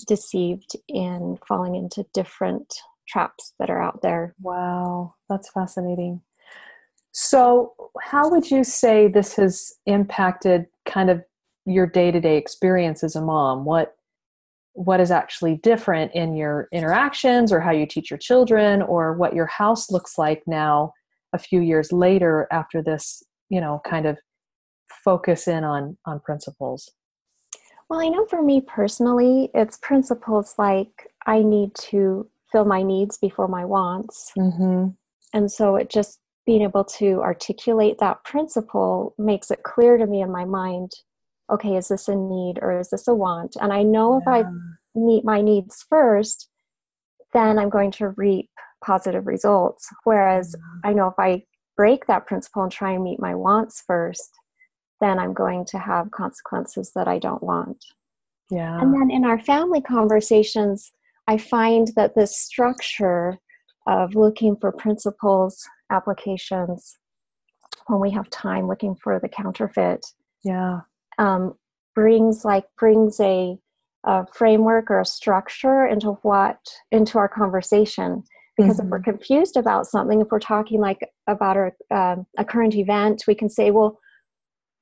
deceived 0.08 0.72
in 0.88 1.38
falling 1.48 1.76
into 1.76 2.06
different 2.14 2.74
traps 3.08 3.54
that 3.60 3.70
are 3.70 3.82
out 3.82 4.02
there. 4.02 4.36
Wow 4.40 5.16
that's 5.30 5.52
fascinating. 5.52 6.22
So 7.12 7.74
how 8.02 8.30
would 8.30 8.50
you 8.50 8.64
say 8.64 9.08
this 9.08 9.36
has 9.36 9.74
impacted 9.86 10.66
kind 10.86 11.10
of 11.10 11.22
your 11.66 11.86
day-to-day 11.86 12.38
experience 12.38 13.04
as 13.04 13.16
a 13.16 13.22
mom? 13.22 13.66
What 13.66 13.96
what 14.80 15.02
is 15.02 15.12
actually 15.12 15.58
different 15.58 16.10
in 16.14 16.38
your 16.38 16.70
interactions 16.72 17.52
or 17.52 17.60
how 17.60 17.70
you 17.70 17.86
teach 17.86 18.10
your 18.10 18.18
children 18.18 18.82
or 18.82 19.14
what 19.14 19.34
your 19.34 19.46
house 19.46 19.92
looks 19.92 20.18
like 20.18 20.42
now 20.48 20.94
a 21.34 21.38
few 21.38 21.60
years 21.60 21.92
later 21.92 22.48
after 22.50 22.82
this 22.82 23.22
you 23.50 23.60
know 23.60 23.82
kind 23.86 24.06
of 24.06 24.18
focus 25.04 25.50
in 25.50 25.66
on 25.66 25.98
on 26.06 26.22
principles 26.22 26.90
well 27.90 28.00
i 28.00 28.08
know 28.08 28.26
for 28.28 28.42
me 28.42 28.62
personally 28.62 29.50
it's 29.54 29.78
principles 29.82 30.56
like 30.58 31.12
i 31.26 31.44
need 31.44 31.76
to 31.76 32.26
fill 32.50 32.64
my 32.64 32.82
needs 32.82 33.18
before 33.18 33.50
my 33.50 33.66
wants 33.66 34.32
mm-hmm. 34.38 34.88
and 35.34 35.52
so 35.52 35.76
it 35.76 35.90
just 35.90 36.22
being 36.46 36.62
able 36.62 36.86
to 36.86 37.20
articulate 37.20 37.98
that 38.00 38.24
principle 38.24 39.14
makes 39.18 39.52
it 39.52 39.62
clear 39.64 39.98
to 39.98 40.08
me 40.08 40.22
in 40.22 40.32
my 40.32 40.46
mind 40.46 40.90
okay 41.52 41.76
is 41.76 41.88
this 41.88 42.08
a 42.08 42.16
need 42.16 42.60
or 42.62 42.80
is 42.80 42.90
this 42.90 43.08
a 43.08 43.16
want? 43.16 43.56
And 43.60 43.74
i 43.74 43.84
know 43.84 44.18
if 44.18 44.28
i 44.28 44.44
meet 44.96 45.24
my 45.24 45.42
needs 45.42 45.86
first, 45.90 46.50
then 47.34 47.60
I'm 47.60 47.70
going 47.70 47.92
to 47.94 48.10
reap 48.10 48.50
positive 48.84 49.28
results. 49.28 49.88
Whereas 50.04 50.56
I 50.84 50.94
know 50.94 51.08
if 51.08 51.16
I 51.18 51.44
break 51.76 52.08
that 52.08 52.28
principle 52.28 52.64
and 52.64 52.72
try 52.72 52.92
and 52.92 53.04
meet 53.04 53.20
my 53.20 53.36
wants 53.36 53.84
first, 53.86 54.32
then 55.02 55.20
I'm 55.20 55.34
going 55.34 55.66
to 55.66 55.80
have 55.80 56.12
consequences 56.12 56.92
that 56.96 57.08
I 57.08 57.20
don't 57.20 57.44
want. 57.44 57.84
yeah. 58.50 58.82
And 58.82 58.94
then 58.94 59.10
in 59.12 59.26
our 59.26 59.40
family 59.40 59.82
conversations, 59.82 60.92
I 61.28 61.38
find 61.38 61.90
that 61.96 62.16
this 62.16 62.38
structure 62.38 63.38
of 63.88 64.16
looking 64.16 64.56
for 64.58 64.72
principles, 64.72 65.68
applications, 65.92 66.98
when 67.88 68.00
we 68.00 68.12
have 68.12 68.30
time 68.30 68.68
looking 68.68 68.96
for 68.96 69.20
the 69.20 69.30
counterfeit, 69.30 70.06
yeah 70.44 70.82
um, 71.20 71.54
brings 71.94 72.46
like 72.46 72.66
brings 72.80 73.20
a, 73.20 73.58
a 74.06 74.26
framework 74.34 74.90
or 74.90 75.02
a 75.02 75.06
structure 75.06 75.86
into 75.86 76.14
what 76.24 76.58
into 76.92 77.20
our 77.20 77.30
conversation. 77.30 78.24
Because 78.58 78.80
if 78.80 78.88
we're 78.88 79.00
confused 79.00 79.56
about 79.56 79.86
something 79.86 80.20
if 80.20 80.28
we're 80.32 80.40
talking 80.40 80.82
like 80.82 81.00
about 81.28 81.56
our, 81.56 81.76
um, 81.92 82.26
a 82.38 82.44
current 82.44 82.76
event 82.76 83.24
we 83.26 83.34
can 83.34 83.50
say 83.50 83.72
well 83.72 84.00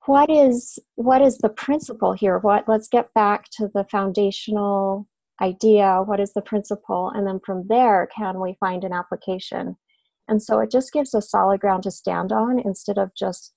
what 0.07 0.31
is 0.31 0.79
what 0.95 1.21
is 1.21 1.37
the 1.39 1.49
principle 1.49 2.13
here? 2.13 2.39
What 2.39 2.63
let's 2.67 2.87
get 2.87 3.13
back 3.13 3.49
to 3.57 3.69
the 3.73 3.85
foundational 3.91 5.07
idea. 5.41 6.01
What 6.03 6.19
is 6.19 6.33
the 6.33 6.41
principle? 6.41 7.11
And 7.13 7.27
then 7.27 7.39
from 7.45 7.67
there 7.67 8.07
can 8.15 8.39
we 8.39 8.57
find 8.59 8.83
an 8.83 8.93
application? 8.93 9.75
And 10.27 10.41
so 10.41 10.59
it 10.59 10.71
just 10.71 10.91
gives 10.91 11.13
us 11.13 11.29
solid 11.29 11.59
ground 11.61 11.83
to 11.83 11.91
stand 11.91 12.31
on 12.31 12.59
instead 12.59 12.97
of 12.97 13.11
just 13.15 13.53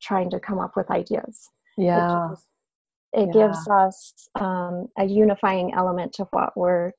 trying 0.00 0.30
to 0.30 0.40
come 0.40 0.58
up 0.58 0.72
with 0.76 0.90
ideas 0.90 1.48
yeah 1.78 2.34
it, 3.12 3.28
Yeah. 3.28 3.32
gives 3.32 3.66
us 3.68 4.28
um, 4.38 4.88
a 4.98 5.04
unifying 5.04 5.72
element 5.74 6.12
to 6.14 6.24
what 6.30 6.56
we're 6.56 6.92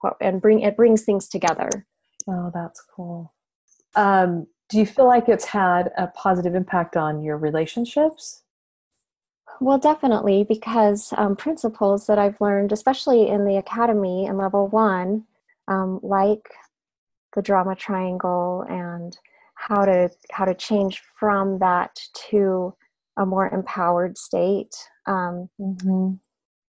what 0.00 0.16
and 0.20 0.40
bring 0.40 0.60
it 0.60 0.76
brings 0.76 1.02
things 1.02 1.28
together 1.28 1.86
Oh, 2.26 2.50
that's 2.54 2.80
cool. 2.94 3.34
Um, 3.96 4.46
do 4.70 4.78
you 4.78 4.86
feel 4.86 5.06
like 5.06 5.28
it's 5.28 5.44
had 5.44 5.92
a 5.96 6.06
positive 6.08 6.54
impact 6.54 6.96
on 6.96 7.22
your 7.22 7.36
relationships? 7.36 8.42
well 9.60 9.78
definitely 9.78 10.44
because 10.44 11.12
um, 11.16 11.36
principles 11.36 12.06
that 12.06 12.18
i've 12.18 12.40
learned 12.40 12.72
especially 12.72 13.28
in 13.28 13.44
the 13.44 13.56
academy 13.56 14.26
in 14.26 14.36
level 14.36 14.68
one 14.68 15.24
um, 15.68 16.00
like 16.02 16.48
the 17.34 17.42
drama 17.42 17.74
triangle 17.74 18.64
and 18.68 19.18
how 19.54 19.84
to 19.84 20.10
how 20.32 20.44
to 20.44 20.54
change 20.54 21.02
from 21.18 21.58
that 21.58 21.98
to 22.30 22.74
a 23.16 23.26
more 23.26 23.48
empowered 23.48 24.18
state 24.18 24.74
um, 25.06 25.48
mm-hmm. 25.60 26.14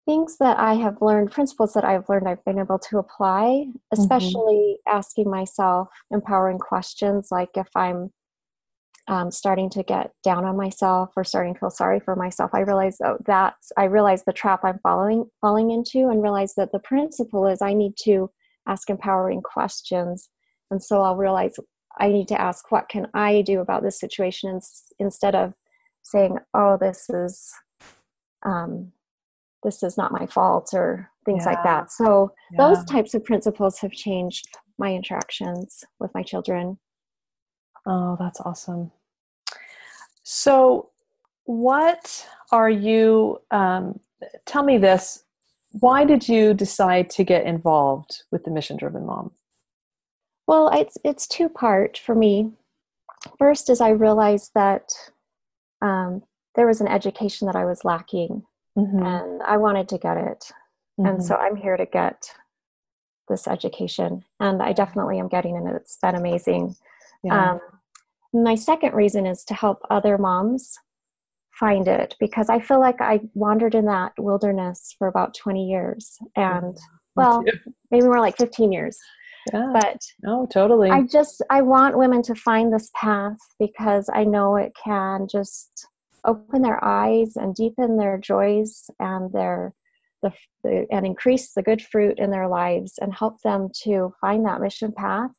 things 0.05 0.37
that 0.37 0.57
i 0.59 0.73
have 0.73 1.01
learned 1.01 1.31
principles 1.31 1.73
that 1.73 1.83
i've 1.83 2.07
learned 2.09 2.27
i've 2.27 2.43
been 2.45 2.59
able 2.59 2.79
to 2.79 2.97
apply 2.97 3.65
mm-hmm. 3.67 3.77
especially 3.91 4.77
mm-hmm. 4.77 4.97
asking 4.97 5.29
myself 5.29 5.89
empowering 6.11 6.59
questions 6.59 7.29
like 7.31 7.49
if 7.55 7.67
i'm 7.75 8.11
um, 9.07 9.29
starting 9.29 9.69
to 9.69 9.83
get 9.83 10.11
down 10.23 10.45
on 10.45 10.57
myself 10.57 11.11
or 11.15 11.23
starting 11.23 11.53
to 11.53 11.59
feel 11.59 11.69
sorry 11.69 11.99
for 11.99 12.15
myself 12.15 12.51
i 12.53 12.59
realize 12.59 12.97
oh, 13.03 13.17
that's 13.25 13.71
i 13.77 13.83
realize 13.83 14.23
the 14.25 14.33
trap 14.33 14.61
i'm 14.63 14.79
following 14.79 15.25
falling 15.41 15.71
into 15.71 16.09
and 16.09 16.23
realize 16.23 16.53
that 16.55 16.71
the 16.71 16.79
principle 16.79 17.45
is 17.47 17.61
i 17.61 17.73
need 17.73 17.93
to 17.97 18.29
ask 18.67 18.89
empowering 18.89 19.41
questions 19.41 20.29
and 20.71 20.81
so 20.81 21.01
i'll 21.01 21.17
realize 21.17 21.53
i 21.99 22.07
need 22.07 22.27
to 22.27 22.39
ask 22.39 22.71
what 22.71 22.89
can 22.89 23.07
i 23.13 23.43
do 23.43 23.59
about 23.59 23.83
this 23.83 23.99
situation 23.99 24.59
instead 24.99 25.35
of 25.35 25.53
saying 26.05 26.37
oh 26.53 26.77
this 26.79 27.09
is 27.09 27.51
um, 28.45 28.91
this 29.63 29.83
is 29.83 29.97
not 29.97 30.11
my 30.11 30.25
fault 30.27 30.69
or 30.73 31.09
things 31.25 31.43
yeah. 31.45 31.51
like 31.51 31.63
that 31.63 31.91
so 31.91 32.31
yeah. 32.51 32.57
those 32.57 32.85
types 32.85 33.13
of 33.13 33.23
principles 33.23 33.79
have 33.79 33.91
changed 33.91 34.47
my 34.77 34.93
interactions 34.93 35.83
with 35.99 36.11
my 36.13 36.21
children 36.21 36.77
Oh, 37.85 38.17
that's 38.19 38.41
awesome. 38.41 38.91
So, 40.23 40.89
what 41.43 42.27
are 42.51 42.69
you? 42.69 43.41
Um, 43.51 43.99
tell 44.45 44.63
me 44.63 44.77
this. 44.77 45.23
Why 45.79 46.05
did 46.05 46.27
you 46.27 46.53
decide 46.53 47.09
to 47.11 47.23
get 47.23 47.45
involved 47.45 48.23
with 48.31 48.43
the 48.43 48.51
Mission 48.51 48.77
Driven 48.77 49.05
Mom? 49.05 49.31
Well, 50.47 50.69
it's 50.69 50.97
it's 51.03 51.27
two 51.27 51.49
part 51.49 51.97
for 51.97 52.15
me. 52.15 52.51
First 53.37 53.69
is 53.69 53.81
I 53.81 53.89
realized 53.89 54.51
that 54.55 54.91
um, 55.85 56.23
there 56.55 56.67
was 56.67 56.81
an 56.81 56.87
education 56.87 57.47
that 57.47 57.55
I 57.55 57.65
was 57.65 57.85
lacking, 57.85 58.43
mm-hmm. 58.77 59.03
and 59.03 59.43
I 59.43 59.57
wanted 59.57 59.89
to 59.89 59.97
get 59.97 60.17
it, 60.17 60.51
mm-hmm. 60.99 61.05
and 61.05 61.23
so 61.23 61.35
I'm 61.35 61.55
here 61.55 61.77
to 61.77 61.85
get 61.85 62.29
this 63.29 63.47
education, 63.47 64.23
and 64.39 64.61
I 64.61 64.73
definitely 64.73 65.19
am 65.19 65.27
getting 65.27 65.55
it. 65.55 65.75
It's 65.75 65.97
been 66.01 66.15
amazing. 66.15 66.75
Yeah. 67.23 67.51
Um, 67.51 67.59
my 68.33 68.55
second 68.55 68.93
reason 68.93 69.25
is 69.25 69.43
to 69.45 69.53
help 69.53 69.79
other 69.89 70.17
moms 70.17 70.77
find 71.59 71.87
it 71.87 72.15
because 72.19 72.49
I 72.49 72.59
feel 72.59 72.79
like 72.79 72.99
I 72.99 73.21
wandered 73.33 73.75
in 73.75 73.85
that 73.85 74.11
wilderness 74.17 74.93
for 74.97 75.07
about 75.07 75.33
20 75.33 75.65
years 75.65 76.17
and 76.35 76.77
well, 77.15 77.43
maybe 77.91 78.05
more 78.05 78.19
like 78.19 78.35
15 78.37 78.73
years. 78.73 78.99
Yeah. 79.53 79.71
But 79.73 80.01
no, 80.23 80.47
totally. 80.51 80.89
I 80.89 81.03
just 81.03 81.41
I 81.49 81.61
want 81.61 81.97
women 81.97 82.21
to 82.23 82.35
find 82.35 82.73
this 82.73 82.89
path 82.95 83.37
because 83.59 84.09
I 84.13 84.23
know 84.23 84.55
it 84.55 84.73
can 84.81 85.27
just 85.29 85.87
open 86.25 86.61
their 86.61 86.83
eyes 86.83 87.35
and 87.35 87.53
deepen 87.53 87.97
their 87.97 88.17
joys 88.17 88.89
and 88.99 89.31
their 89.31 89.73
the, 90.23 90.31
the 90.63 90.87
and 90.91 91.05
increase 91.05 91.53
the 91.53 91.61
good 91.61 91.81
fruit 91.81 92.17
in 92.17 92.31
their 92.31 92.47
lives 92.47 92.93
and 92.99 93.13
help 93.13 93.41
them 93.41 93.69
to 93.83 94.13
find 94.21 94.45
that 94.45 94.61
mission 94.61 94.91
path 94.91 95.31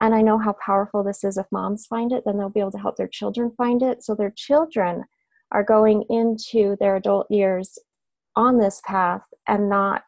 and 0.00 0.14
I 0.14 0.22
know 0.22 0.38
how 0.38 0.54
powerful 0.64 1.04
this 1.04 1.24
is 1.24 1.36
if 1.36 1.46
moms 1.52 1.86
find 1.86 2.12
it, 2.12 2.22
then 2.24 2.38
they'll 2.38 2.48
be 2.48 2.60
able 2.60 2.70
to 2.72 2.78
help 2.78 2.96
their 2.96 3.08
children 3.08 3.52
find 3.56 3.82
it. 3.82 4.02
So 4.02 4.14
their 4.14 4.32
children 4.34 5.04
are 5.52 5.62
going 5.62 6.04
into 6.08 6.76
their 6.80 6.96
adult 6.96 7.26
years 7.30 7.78
on 8.34 8.58
this 8.58 8.80
path 8.86 9.22
and 9.46 9.68
not 9.68 10.04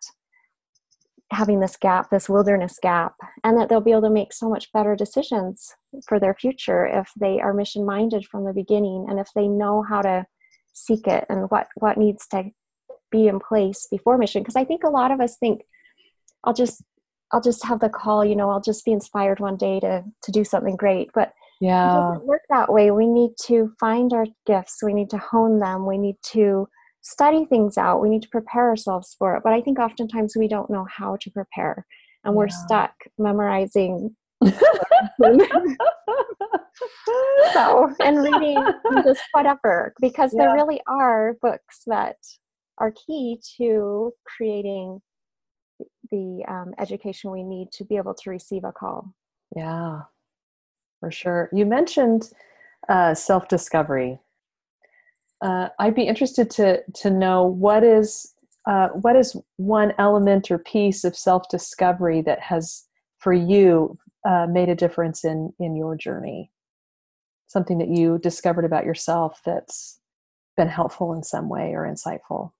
having 1.33 1.61
this 1.61 1.77
gap, 1.77 2.11
this 2.11 2.29
wilderness 2.29 2.79
gap, 2.81 3.15
and 3.43 3.59
that 3.59 3.69
they'll 3.69 3.81
be 3.81 3.91
able 3.91 4.03
to 4.03 4.11
make 4.11 4.33
so 4.33 4.49
much 4.49 4.73
better 4.73 4.95
decisions 4.95 5.75
for 6.07 6.21
their 6.21 6.35
future 6.35 6.87
if 6.87 7.11
they 7.19 7.41
are 7.41 7.55
mission 7.55 7.85
minded 7.85 8.25
from 8.27 8.45
the 8.45 8.53
beginning 8.53 9.07
and 9.09 9.19
if 9.19 9.29
they 9.35 9.49
know 9.49 9.83
how 9.83 10.03
to 10.03 10.25
seek 10.75 11.07
it 11.07 11.25
and 11.29 11.51
what 11.51 11.69
what 11.77 11.99
needs 11.99 12.27
to 12.27 12.45
be 13.11 13.27
in 13.29 13.39
place 13.39 13.87
before 13.91 14.17
mission 14.17 14.41
because 14.41 14.57
i 14.57 14.65
think 14.65 14.85
a 14.85 14.89
lot 14.89 15.11
of 15.11 15.21
us 15.21 15.37
think 15.37 15.61
i'll 16.45 16.55
just 16.55 16.83
I'll 17.33 17.41
just 17.41 17.65
have 17.65 17.81
the 17.81 17.89
call, 17.89 18.25
you 18.25 18.37
know, 18.37 18.51
I'll 18.51 18.61
just 18.61 18.85
be 18.85 18.93
inspired 18.93 19.41
one 19.41 19.57
day 19.57 19.81
to 19.81 20.05
to 20.23 20.33
do 20.33 20.45
something 20.45 20.77
great. 20.77 21.11
But 21.15 21.33
yeah. 21.61 21.87
it 21.87 22.01
doesn't 22.01 22.27
work 22.27 22.43
that 22.51 22.73
way. 22.73 22.91
We 22.91 23.07
need 23.07 23.33
to 23.47 23.73
find 23.81 24.13
our 24.13 24.27
gifts. 24.47 24.83
We 24.83 24.93
need 24.93 25.11
to 25.11 25.19
hone 25.19 25.59
them. 25.59 25.87
We 25.87 25.99
need 25.99 26.17
to 26.33 26.69
study 27.03 27.45
things 27.45 27.77
out. 27.77 28.01
We 28.01 28.09
need 28.09 28.23
to 28.23 28.29
prepare 28.29 28.69
ourselves 28.69 29.15
for 29.19 29.37
it. 29.37 29.43
But 29.45 29.53
I 29.53 29.61
think 29.61 29.79
oftentimes 29.79 30.35
we 30.37 30.49
don't 30.49 30.71
know 30.71 30.87
how 30.91 31.17
to 31.21 31.31
prepare. 31.31 31.87
And 32.25 32.35
we're 32.35 32.49
stuck 32.49 32.93
memorizing 33.19 34.17
so 37.53 37.93
and 38.01 38.19
reading 38.19 38.65
just 39.05 39.23
whatever 39.33 39.95
because 40.01 40.33
yeah. 40.33 40.43
there 40.43 40.55
really 40.55 40.81
are 40.87 41.37
books 41.43 41.83
that 41.87 42.17
are 42.79 42.93
key 43.07 43.41
to 43.57 44.13
creating 44.37 45.01
the 46.11 46.45
um, 46.49 46.73
education 46.79 47.31
we 47.31 47.43
need 47.43 47.71
to 47.73 47.85
be 47.85 47.97
able 47.97 48.15
to 48.15 48.31
receive 48.31 48.65
a 48.65 48.73
call. 48.73 49.13
Yeah, 49.55 50.03
for 51.01 51.11
sure. 51.11 51.49
You 51.53 51.67
mentioned 51.67 52.31
uh, 52.89 53.15
self 53.15 53.49
discovery. 53.49 54.19
Uh, 55.43 55.69
I'd 55.79 55.95
be 55.95 56.05
interested 56.05 56.51
to 56.53 56.83
to 56.95 57.11
know 57.11 57.45
what 57.45 57.83
is 57.83 58.33
uh, 58.67 58.89
what 58.89 59.17
is 59.17 59.37
one 59.57 59.93
element 59.99 60.51
or 60.51 60.59
piece 60.59 61.05
of 61.05 61.17
self 61.17 61.49
discovery 61.51 62.23
that 62.23 62.41
has 62.41 62.85
for 63.19 63.33
you 63.33 63.99
uh, 64.29 64.47
made 64.49 64.69
a 64.69 64.77
difference 64.77 65.25
in 65.25 65.53
in 65.59 65.75
your 65.77 65.97
journey. 65.97 66.51
Something 67.49 67.79
that 67.79 67.89
you 67.89 68.19
discovered 68.19 68.65
about 68.65 68.85
yourself 68.85 69.41
that's 69.45 70.01
been 70.57 70.69
helpful 70.69 71.13
in 71.13 71.23
some 71.23 71.49
way 71.49 71.73
or 71.75 71.87
insightful. 71.87 72.53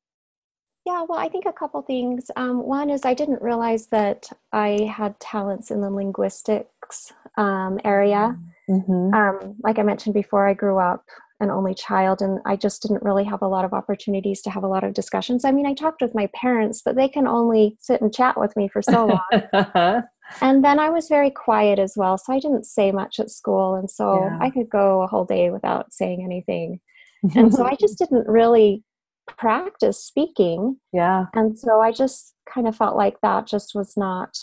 Yeah, 0.85 1.05
well, 1.09 1.19
I 1.19 1.29
think 1.29 1.47
a 1.47 1.53
couple 1.53 1.81
things. 1.83 2.31
Um, 2.35 2.65
one 2.65 2.91
is 2.91 3.05
I 3.05 3.15
didn't 3.15 3.41
realize 3.41 3.87
that 3.89 4.29
I 4.53 4.91
had 4.93 5.19
talents 5.21 5.71
in 5.71 5.81
the 5.81 5.91
linguistics 5.91 7.13
um, 7.37 7.79
area. 7.85 8.37
Mm-hmm. 8.69 9.15
Um, 9.15 9.55
like 9.63 9.79
I 9.79 9.83
mentioned 9.83 10.15
before, 10.15 10.49
I 10.49 10.55
grew 10.55 10.79
up 10.79 11.05
an 11.43 11.51
only 11.51 11.75
child, 11.75 12.23
and 12.23 12.41
I 12.47 12.57
just 12.57 12.83
didn't 12.83 13.03
really 13.03 13.25
have 13.25 13.43
a 13.43 13.49
lot 13.49 13.65
of 13.65 13.73
opportunities 13.73 14.41
to 14.43 14.51
have 14.51 14.63
a 14.63 14.69
lot 14.69 14.85
of 14.85 14.95
discussions. 14.95 15.45
I 15.45 15.53
mean, 15.53 15.67
I 15.67 15.75
talked 15.75 16.01
with 16.01 16.15
my 16.15 16.29
parents, 16.35 16.83
but 16.85 16.97
they 16.97 17.09
can 17.09 17.27
only 17.27 17.77
sit 17.81 18.01
and 18.01 18.15
chat 18.15 18.39
with 18.39 18.57
me 18.57 18.69
for 18.69 18.83
so 18.83 19.07
long. 19.07 19.21
Uh-huh. 19.53 20.03
and 20.41 20.65
then 20.65 20.79
I 20.79 20.89
was 20.89 21.09
very 21.09 21.31
quiet 21.31 21.79
as 21.79 21.95
well, 21.97 22.17
so 22.17 22.33
I 22.33 22.39
didn't 22.39 22.65
say 22.65 22.91
much 22.91 23.21
at 23.21 23.31
school, 23.31 23.75
and 23.75 23.91
so 23.91 24.25
yeah. 24.25 24.39
I 24.41 24.51
could 24.51 24.71
go 24.71 25.03
a 25.03 25.07
whole 25.07 25.25
day 25.25 25.51
without 25.51 25.93
saying 25.93 26.23
anything. 26.25 26.81
and 27.37 27.53
so 27.53 27.65
I 27.65 27.77
just 27.79 27.99
didn't 27.99 28.27
really 28.27 28.83
practice 29.27 30.03
speaking. 30.03 30.79
Yeah. 30.93 31.27
And 31.35 31.59
so 31.59 31.81
I 31.81 31.93
just 31.93 32.35
kind 32.53 32.67
of 32.67 32.77
felt 32.77 32.97
like 32.97 33.21
that 33.21 33.47
just 33.47 33.75
was 33.75 33.97
not 33.97 34.37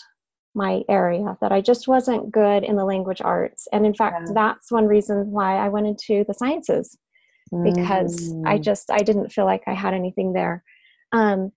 my 0.54 0.82
area, 0.88 1.36
that 1.40 1.52
I 1.52 1.60
just 1.60 1.86
wasn't 1.86 2.32
good 2.32 2.64
in 2.64 2.76
the 2.76 2.84
language 2.84 3.20
arts. 3.20 3.68
And 3.72 3.86
in 3.86 3.94
fact, 3.94 4.22
yeah. 4.26 4.32
that's 4.34 4.72
one 4.72 4.86
reason 4.86 5.30
why 5.30 5.56
I 5.56 5.68
went 5.68 5.86
into 5.86 6.24
the 6.26 6.34
sciences 6.34 6.98
because 7.64 8.32
mm. 8.32 8.46
I 8.46 8.58
just 8.58 8.90
I 8.90 8.98
didn't 8.98 9.32
feel 9.32 9.44
like 9.44 9.62
I 9.66 9.74
had 9.74 9.94
anything 9.94 10.32
there. 10.32 10.62
Um, 11.12 11.52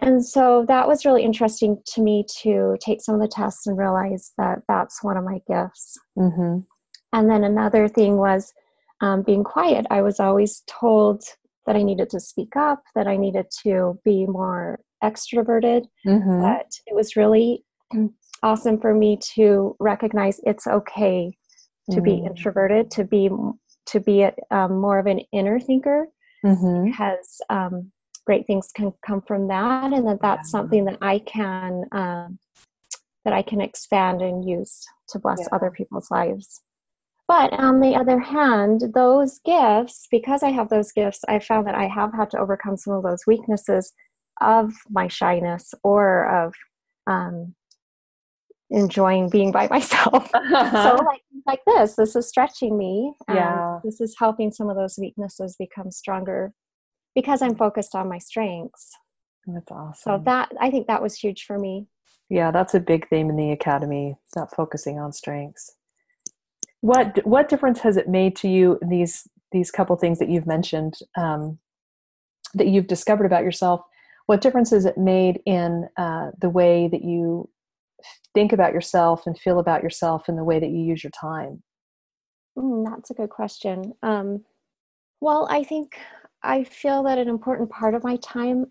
and 0.00 0.24
so 0.24 0.64
that 0.68 0.88
was 0.88 1.04
really 1.04 1.22
interesting 1.22 1.78
to 1.94 2.02
me 2.02 2.24
to 2.42 2.76
take 2.80 3.02
some 3.02 3.14
of 3.14 3.20
the 3.20 3.28
tests 3.28 3.66
and 3.66 3.76
realize 3.76 4.32
that 4.38 4.62
that's 4.66 5.02
one 5.02 5.16
of 5.16 5.24
my 5.24 5.40
gifts. 5.46 5.98
Mm-hmm. 6.18 6.60
And 7.12 7.30
then 7.30 7.44
another 7.44 7.88
thing 7.88 8.16
was 8.16 8.52
um, 9.00 9.22
being 9.22 9.44
quiet. 9.44 9.86
I 9.90 10.02
was 10.02 10.20
always 10.20 10.62
told 10.66 11.22
that 11.66 11.76
I 11.76 11.82
needed 11.82 12.08
to 12.10 12.20
speak 12.20 12.56
up, 12.56 12.82
that 12.94 13.06
I 13.06 13.16
needed 13.16 13.46
to 13.62 13.98
be 14.04 14.26
more 14.26 14.80
extroverted. 15.04 15.86
Mm-hmm. 16.06 16.40
But 16.40 16.70
it 16.86 16.94
was 16.94 17.16
really 17.16 17.64
awesome 18.42 18.80
for 18.80 18.94
me 18.94 19.18
to 19.34 19.76
recognize 19.78 20.40
it's 20.44 20.66
okay 20.66 21.36
to 21.90 22.00
mm. 22.00 22.04
be 22.04 22.14
introverted, 22.24 22.90
to 22.92 23.04
be 23.04 23.30
to 23.86 24.00
be 24.00 24.22
a, 24.22 24.32
um, 24.50 24.78
more 24.78 24.98
of 24.98 25.06
an 25.06 25.20
inner 25.32 25.58
thinker, 25.58 26.06
mm-hmm. 26.44 26.84
because 26.84 27.40
um, 27.50 27.90
great 28.26 28.46
things 28.46 28.70
can 28.74 28.92
come 29.04 29.22
from 29.22 29.48
that, 29.48 29.92
and 29.92 30.06
that 30.06 30.22
that's 30.22 30.48
yeah. 30.48 30.58
something 30.58 30.84
that 30.84 30.98
I 31.02 31.18
can 31.20 31.84
um, 31.92 32.38
that 33.24 33.34
I 33.34 33.42
can 33.42 33.60
expand 33.60 34.22
and 34.22 34.48
use 34.48 34.84
to 35.10 35.18
bless 35.18 35.40
yeah. 35.40 35.48
other 35.52 35.70
people's 35.70 36.10
lives. 36.10 36.60
But 37.28 37.52
on 37.52 37.80
the 37.80 37.94
other 37.94 38.18
hand, 38.18 38.92
those 38.92 39.38
gifts, 39.44 40.08
because 40.10 40.42
I 40.42 40.50
have 40.50 40.68
those 40.68 40.90
gifts, 40.90 41.20
I 41.28 41.38
found 41.38 41.66
that 41.68 41.76
I 41.76 41.86
have 41.86 42.12
had 42.12 42.28
to 42.30 42.38
overcome 42.38 42.76
some 42.76 42.94
of 42.94 43.04
those 43.04 43.24
weaknesses 43.24 43.92
of 44.40 44.72
my 44.88 45.06
shyness 45.06 45.72
or 45.84 46.26
of 46.26 46.54
um, 47.06 47.54
enjoying 48.70 49.28
being 49.28 49.52
by 49.52 49.68
myself. 49.68 50.30
so 50.50 50.98
like 51.04 51.22
like 51.46 51.60
this, 51.66 51.96
this 51.96 52.14
is 52.16 52.28
stretching 52.28 52.76
me. 52.76 53.12
yeah. 53.28 53.80
This 53.84 54.00
is 54.00 54.14
helping 54.18 54.52
some 54.52 54.68
of 54.68 54.76
those 54.76 54.98
weaknesses 54.98 55.56
become 55.58 55.90
stronger 55.90 56.52
because 57.14 57.42
I'm 57.42 57.56
focused 57.56 57.94
on 57.94 58.08
my 58.08 58.18
strengths. 58.18 58.90
That's 59.46 59.70
awesome. 59.70 59.94
So 60.18 60.22
that 60.24 60.52
I 60.60 60.70
think 60.70 60.86
that 60.86 61.02
was 61.02 61.16
huge 61.16 61.44
for 61.44 61.58
me. 61.58 61.86
Yeah, 62.28 62.50
that's 62.52 62.74
a 62.74 62.80
big 62.80 63.08
theme 63.08 63.28
in 63.28 63.36
the 63.36 63.50
academy, 63.50 64.16
that 64.34 64.54
focusing 64.54 64.98
on 64.98 65.12
strengths. 65.12 65.76
What 66.80 67.20
what 67.26 67.48
difference 67.48 67.80
has 67.80 67.96
it 67.96 68.08
made 68.08 68.36
to 68.36 68.48
you 68.48 68.78
in 68.82 68.88
these 68.88 69.26
these 69.52 69.70
couple 69.70 69.96
things 69.96 70.18
that 70.20 70.28
you've 70.28 70.46
mentioned 70.46 70.94
um, 71.16 71.58
that 72.54 72.68
you've 72.68 72.86
discovered 72.86 73.26
about 73.26 73.42
yourself? 73.42 73.80
What 74.26 74.40
difference 74.40 74.70
has 74.70 74.84
it 74.84 74.96
made 74.96 75.40
in 75.44 75.88
uh, 75.96 76.30
the 76.40 76.50
way 76.50 76.88
that 76.88 77.02
you 77.02 77.48
think 78.34 78.52
about 78.52 78.72
yourself 78.72 79.26
and 79.26 79.38
feel 79.38 79.58
about 79.58 79.82
yourself 79.82 80.28
and 80.28 80.38
the 80.38 80.44
way 80.44 80.58
that 80.58 80.70
you 80.70 80.80
use 80.80 81.02
your 81.02 81.10
time? 81.10 81.62
Mm, 82.58 82.84
that's 82.88 83.10
a 83.10 83.14
good 83.14 83.30
question. 83.30 83.92
Um, 84.02 84.44
well, 85.20 85.46
I 85.50 85.64
think 85.64 85.98
I 86.42 86.64
feel 86.64 87.02
that 87.04 87.18
an 87.18 87.28
important 87.28 87.70
part 87.70 87.94
of 87.94 88.04
my 88.04 88.16
time 88.16 88.66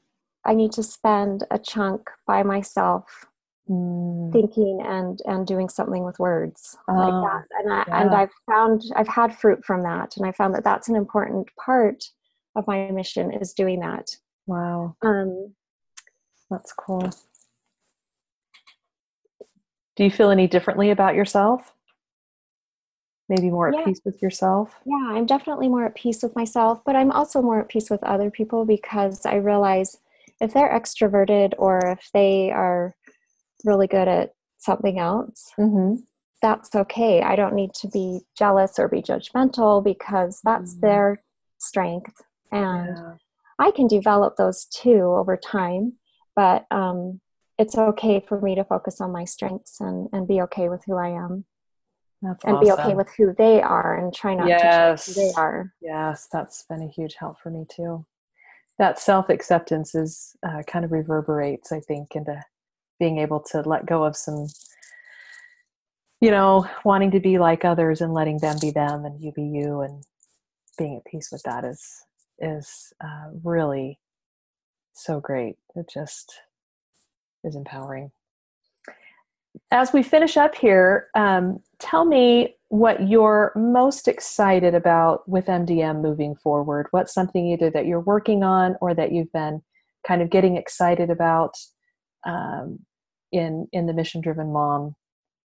I 0.46 0.54
need 0.54 0.72
to 0.74 0.84
spend 0.84 1.44
a 1.52 1.60
chunk 1.60 2.10
by 2.26 2.44
myself 2.44 3.26
mm. 3.70 4.32
thinking 4.32 4.82
and 4.86 5.20
and 5.26 5.46
doing 5.46 5.70
something 5.70 6.04
with 6.04 6.20
words 6.20 6.78
like 6.88 7.14
ah, 7.14 7.22
that 7.22 7.46
and 7.60 7.74
I, 7.74 7.84
yeah. 7.88 8.02
and 8.02 8.16
I've 8.16 8.32
found 8.50 8.84
I've 8.96 9.08
had 9.08 9.38
fruit 9.38 9.64
from 9.64 9.84
that 9.84 10.18
and 10.18 10.26
I 10.26 10.32
found 10.32 10.56
that 10.56 10.64
that's 10.64 10.90
an 10.90 10.96
important 10.96 11.50
part 11.64 12.04
of 12.56 12.66
my 12.68 12.90
mission 12.92 13.32
is 13.32 13.54
doing 13.54 13.80
that 13.82 14.08
wow 14.48 14.96
um 15.04 15.54
that's 16.50 16.74
cool 16.74 17.10
do 20.00 20.04
you 20.04 20.10
feel 20.10 20.32
any 20.32 20.48
differently 20.48 20.90
about 20.90 21.14
yourself 21.14 21.76
maybe 23.28 23.52
more 23.52 23.68
at 23.68 23.76
yeah. 23.76 23.86
peace 23.86 24.02
with 24.04 24.20
yourself 24.24 24.80
yeah 24.88 25.12
i'm 25.12 25.28
definitely 25.28 25.70
more 25.70 25.86
at 25.86 25.94
peace 25.94 26.24
with 26.24 26.36
myself 26.36 26.82
but 26.84 26.96
i'm 26.96 27.12
also 27.12 27.44
more 27.44 27.60
at 27.60 27.70
peace 27.70 27.92
with 27.92 28.04
other 28.04 28.32
people 28.32 28.66
because 28.66 29.24
i 29.28 29.36
realize 29.36 29.98
if 30.42 30.54
they're 30.54 30.74
extroverted 30.74 31.54
or 31.58 31.80
if 31.86 32.10
they 32.14 32.50
are 32.52 32.96
really 33.66 33.88
good 33.88 34.08
at 34.08 34.32
something 34.58 35.00
else, 35.00 35.52
mm-hmm. 35.60 36.02
that's 36.42 36.76
okay. 36.76 37.22
I 37.22 37.36
don't 37.36 37.56
need 37.56 37.74
to 37.76 37.88
be 37.88 38.22
jealous 38.38 38.80
or 38.80 38.88
be 38.88 39.02
judgmental 39.02 39.84
because 39.84 40.40
that's 40.44 40.74
mm-hmm. 40.74 40.88
their 40.88 41.24
strength. 41.58 42.22
And 42.52 42.98
yeah. 42.98 43.14
I 43.58 43.72
can 43.72 43.88
develop 43.88 44.38
those 44.38 44.66
too 44.66 45.02
over 45.18 45.36
time, 45.38 45.94
but 46.36 46.66
um, 46.72 47.20
it's 47.60 47.78
okay 47.78 48.24
for 48.26 48.40
me 48.40 48.56
to 48.56 48.64
focus 48.64 49.02
on 49.02 49.12
my 49.12 49.26
strengths 49.26 49.82
and, 49.82 50.08
and 50.14 50.28
be 50.28 50.42
okay 50.44 50.70
with 50.70 50.82
who 50.86 50.96
I 50.96 51.10
am. 51.10 51.44
That's 52.22 52.44
and 52.46 52.56
awesome. 52.56 52.66
be 52.66 52.72
okay 52.72 52.96
with 52.96 53.10
who 53.18 53.36
they 53.38 53.62
are 53.62 53.98
and 53.98 54.14
try 54.14 54.34
not 54.34 54.48
yes. 54.48 55.06
to 55.06 55.14
change 55.14 55.16
who 55.16 55.22
they 55.22 55.42
are. 55.42 55.74
Yes, 55.82 56.28
that's 56.32 56.64
been 56.64 56.82
a 56.82 56.88
huge 56.88 57.16
help 57.16 57.38
for 57.40 57.50
me 57.50 57.66
too. 57.70 58.06
That 58.78 58.98
self 58.98 59.30
acceptance 59.30 59.94
is 59.94 60.36
uh, 60.42 60.64
kind 60.64 60.86
of 60.86 60.92
reverberates, 60.94 61.74
I 61.74 61.82
think, 61.82 62.16
into 62.16 62.42
being 62.98 63.20
able 63.20 63.42
to 63.52 63.62
let 63.62 63.86
go 63.86 64.04
of 64.06 64.16
some 64.16 64.48
you 66.22 66.32
know 66.32 66.68
wanting 66.84 67.12
to 67.12 67.20
be 67.20 67.40
like 67.40 67.64
others 67.64 68.02
and 68.02 68.14
letting 68.14 68.40
them 68.40 68.58
be 68.60 68.72
them 68.72 69.06
and 69.06 69.22
you 69.22 69.32
be 69.32 69.44
you 69.44 69.82
and 69.82 70.04
being 70.78 70.98
at 70.98 71.10
peace 71.10 71.30
with 71.32 71.42
that 71.44 71.64
is 71.64 72.04
is 72.40 72.92
uh, 73.02 73.30
really 73.44 74.00
so 74.94 75.22
great 75.22 75.56
it 75.76 75.90
just 75.90 76.42
is 77.44 77.56
empowering. 77.56 78.12
As 79.72 79.94
we 79.94 80.04
finish 80.04 80.38
up 80.38 80.56
here 80.56 81.08
um, 81.16 81.60
tell 81.80 82.06
me 82.06 82.56
what 82.70 83.08
you're 83.08 83.52
most 83.56 84.08
excited 84.08 84.76
about 84.76 85.28
with 85.28 85.48
mdm 85.48 86.02
moving 86.02 86.36
forward. 86.36 86.88
What's 86.92 87.14
something 87.14 87.48
either 87.48 87.70
that 87.72 87.88
you're 87.88 88.00
working 88.00 88.44
on 88.44 88.76
or 88.80 88.94
that 88.94 89.12
you've 89.12 89.32
been 89.32 89.62
kind 90.08 90.22
of 90.22 90.30
getting 90.30 90.56
excited 90.56 91.10
about 91.10 91.56
um, 92.26 92.80
in 93.32 93.68
in 93.72 93.86
the 93.86 93.94
mission 93.94 94.22
driven 94.22 94.54
mom 94.54 94.96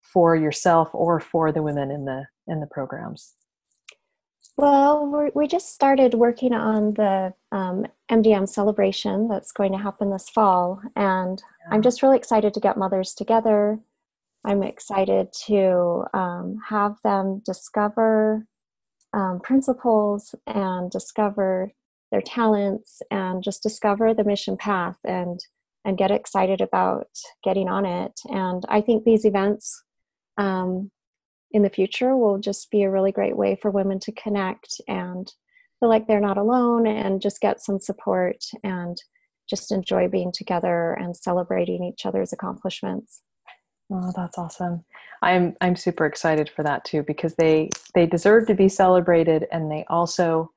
for 0.02 0.34
yourself 0.34 0.88
or 0.92 1.20
for 1.20 1.52
the 1.52 1.62
women 1.62 1.90
in 1.90 2.04
the 2.04 2.26
in 2.48 2.60
the 2.60 2.66
programs 2.66 3.34
well 4.56 5.06
we 5.06 5.30
we 5.34 5.46
just 5.48 5.74
started 5.74 6.14
working 6.14 6.52
on 6.52 6.94
the 6.94 7.32
um, 7.52 7.86
mdm 8.10 8.48
celebration 8.48 9.28
that's 9.28 9.52
going 9.52 9.72
to 9.72 9.78
happen 9.78 10.10
this 10.10 10.28
fall 10.28 10.80
and 10.96 11.42
yeah. 11.60 11.74
i'm 11.74 11.82
just 11.82 12.02
really 12.02 12.16
excited 12.16 12.52
to 12.52 12.60
get 12.60 12.76
mothers 12.76 13.14
together 13.14 13.78
i'm 14.44 14.62
excited 14.62 15.28
to 15.32 16.04
um, 16.14 16.58
have 16.68 16.96
them 17.04 17.42
discover 17.44 18.46
um, 19.14 19.40
principles 19.40 20.34
and 20.46 20.90
discover 20.90 21.70
their 22.10 22.22
talents 22.22 23.02
and 23.10 23.42
just 23.42 23.62
discover 23.62 24.14
the 24.14 24.24
mission 24.24 24.56
path 24.56 24.98
and 25.04 25.40
and 25.84 25.98
get 25.98 26.10
excited 26.12 26.60
about 26.60 27.08
getting 27.42 27.68
on 27.68 27.84
it. 27.84 28.12
And 28.26 28.62
I 28.68 28.80
think 28.80 29.04
these 29.04 29.24
events 29.24 29.82
um, 30.38 30.90
in 31.52 31.62
the 31.62 31.70
future 31.70 32.16
will 32.16 32.38
just 32.38 32.70
be 32.70 32.82
a 32.82 32.90
really 32.90 33.12
great 33.12 33.36
way 33.36 33.58
for 33.60 33.70
women 33.70 33.98
to 34.00 34.12
connect 34.12 34.80
and 34.88 35.32
feel 35.80 35.88
like 35.88 36.06
they're 36.06 36.20
not 36.20 36.38
alone 36.38 36.86
and 36.86 37.20
just 37.20 37.40
get 37.40 37.60
some 37.60 37.78
support 37.78 38.44
and 38.64 39.02
just 39.48 39.72
enjoy 39.72 40.08
being 40.08 40.32
together 40.32 40.94
and 40.94 41.16
celebrating 41.16 41.84
each 41.84 42.06
other's 42.06 42.32
accomplishments. 42.32 43.22
Oh, 43.92 44.12
that's 44.16 44.38
awesome. 44.38 44.84
I'm 45.20 45.54
I'm 45.60 45.76
super 45.76 46.06
excited 46.06 46.48
for 46.48 46.62
that 46.62 46.84
too 46.84 47.02
because 47.02 47.34
they 47.34 47.68
they 47.94 48.06
deserve 48.06 48.46
to 48.46 48.54
be 48.54 48.68
celebrated 48.68 49.46
and 49.52 49.70
they 49.70 49.84
also 49.90 50.50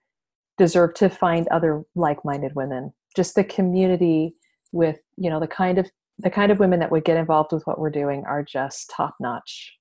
deserve 0.58 0.93
to 0.95 1.10
find 1.10 1.47
other 1.49 1.84
like-minded 1.95 2.55
women. 2.55 2.93
Just 3.15 3.36
the 3.36 3.43
community 3.43 4.36
with 4.71 4.99
you 5.17 5.29
know 5.29 5.39
the 5.39 5.47
kind 5.47 5.77
of 5.77 5.89
the 6.19 6.29
kind 6.29 6.51
of 6.51 6.60
women 6.60 6.79
that 6.79 6.91
would 6.91 7.03
get 7.03 7.17
involved 7.17 7.51
with 7.51 7.65
what 7.67 7.79
we're 7.79 7.89
doing 7.89 8.23
are 8.25 8.43
just 8.43 8.89
top 8.95 9.15
notch 9.19 9.73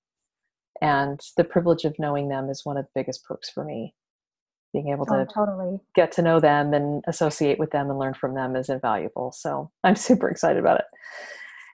and 0.80 1.20
the 1.36 1.44
privilege 1.44 1.84
of 1.84 1.94
knowing 1.98 2.28
them 2.28 2.48
is 2.48 2.64
one 2.64 2.76
of 2.76 2.84
the 2.84 3.00
biggest 3.00 3.24
perks 3.24 3.50
for 3.50 3.64
me. 3.64 3.94
Being 4.72 4.88
able 4.88 5.06
to 5.06 5.14
oh, 5.14 5.26
totally. 5.32 5.78
get 5.94 6.10
to 6.12 6.22
know 6.22 6.40
them 6.40 6.74
and 6.74 7.04
associate 7.06 7.60
with 7.60 7.70
them 7.70 7.90
and 7.90 7.98
learn 7.98 8.14
from 8.14 8.34
them 8.34 8.56
is 8.56 8.68
invaluable 8.68 9.30
so 9.30 9.70
i'm 9.84 9.94
super 10.08 10.28
excited 10.28 10.58
about 10.58 10.80
it. 10.80 10.86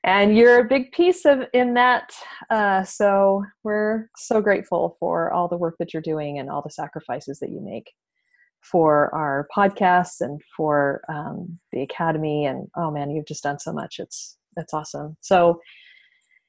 And 0.04 0.36
you're 0.36 0.60
a 0.60 0.68
big 0.68 0.92
piece 0.92 1.24
of 1.24 1.44
in 1.52 1.74
that 1.74 2.10
uh, 2.50 2.84
so 2.84 3.44
we're 3.64 4.10
so 4.16 4.40
grateful 4.40 4.96
for 5.00 5.32
all 5.32 5.48
the 5.48 5.56
work 5.56 5.76
that 5.78 5.92
you're 5.92 6.02
doing 6.02 6.38
and 6.38 6.50
all 6.50 6.62
the 6.62 6.70
sacrifices 6.70 7.38
that 7.40 7.50
you 7.50 7.60
make 7.62 7.90
for 8.60 9.14
our 9.14 9.48
podcasts 9.56 10.20
and 10.20 10.40
for 10.54 11.02
um, 11.08 11.58
the 11.72 11.82
academy 11.82 12.44
and 12.44 12.68
oh 12.76 12.90
man 12.90 13.10
you've 13.10 13.26
just 13.26 13.42
done 13.42 13.58
so 13.58 13.72
much. 13.72 13.96
It's 13.98 14.36
it's 14.56 14.74
awesome. 14.74 15.16
So 15.20 15.60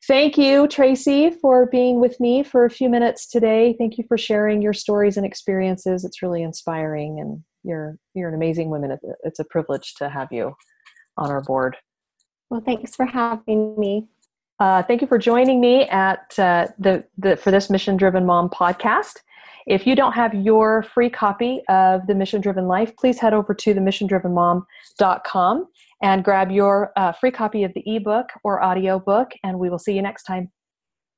thank 0.07 0.37
you 0.37 0.67
tracie 0.67 1.31
for 1.31 1.65
being 1.65 1.99
with 1.99 2.19
me 2.19 2.43
for 2.43 2.65
a 2.65 2.69
few 2.69 2.89
minutes 2.89 3.27
today. 3.27 3.75
Thank 3.77 3.97
you 3.97 4.03
for 4.07 4.17
sharing 4.17 4.61
your 4.61 4.73
stories 4.73 5.17
and 5.17 5.25
experiences. 5.25 6.03
It's 6.03 6.21
really 6.21 6.43
inspiring 6.43 7.19
and 7.19 7.43
you're 7.63 7.97
you're 8.13 8.29
an 8.29 8.35
amazing 8.35 8.69
woman. 8.69 8.97
It's 9.23 9.39
a 9.39 9.45
privilege 9.45 9.93
to 9.95 10.09
have 10.09 10.29
you 10.31 10.55
on 11.17 11.29
our 11.29 11.41
board. 11.41 11.77
Well 12.49 12.61
thanks 12.61 12.95
for 12.95 13.05
having 13.05 13.77
me. 13.77 14.07
Uh, 14.59 14.83
thank 14.83 15.01
you 15.01 15.07
for 15.07 15.17
joining 15.17 15.59
me 15.59 15.87
at 15.89 16.37
uh, 16.37 16.67
the, 16.77 17.03
the 17.17 17.35
for 17.35 17.49
this 17.49 17.69
mission 17.69 17.97
driven 17.97 18.25
mom 18.25 18.49
podcast 18.49 19.17
if 19.67 19.85
you 19.85 19.95
don't 19.95 20.13
have 20.13 20.33
your 20.33 20.83
free 20.83 21.09
copy 21.09 21.61
of 21.69 22.07
The 22.07 22.15
Mission 22.15 22.41
Driven 22.41 22.67
Life, 22.67 22.95
please 22.97 23.19
head 23.19 23.33
over 23.33 23.53
to 23.53 23.73
themissiondrivenmom.com 23.73 25.67
and 26.01 26.23
grab 26.23 26.51
your 26.51 26.91
uh, 26.95 27.11
free 27.11 27.31
copy 27.31 27.63
of 27.63 27.73
the 27.73 27.83
ebook 27.85 28.29
or 28.43 28.61
audio 28.61 28.99
book, 28.99 29.31
and 29.43 29.59
we 29.59 29.69
will 29.69 29.79
see 29.79 29.93
you 29.93 30.01
next 30.01 30.23
time. 30.23 30.51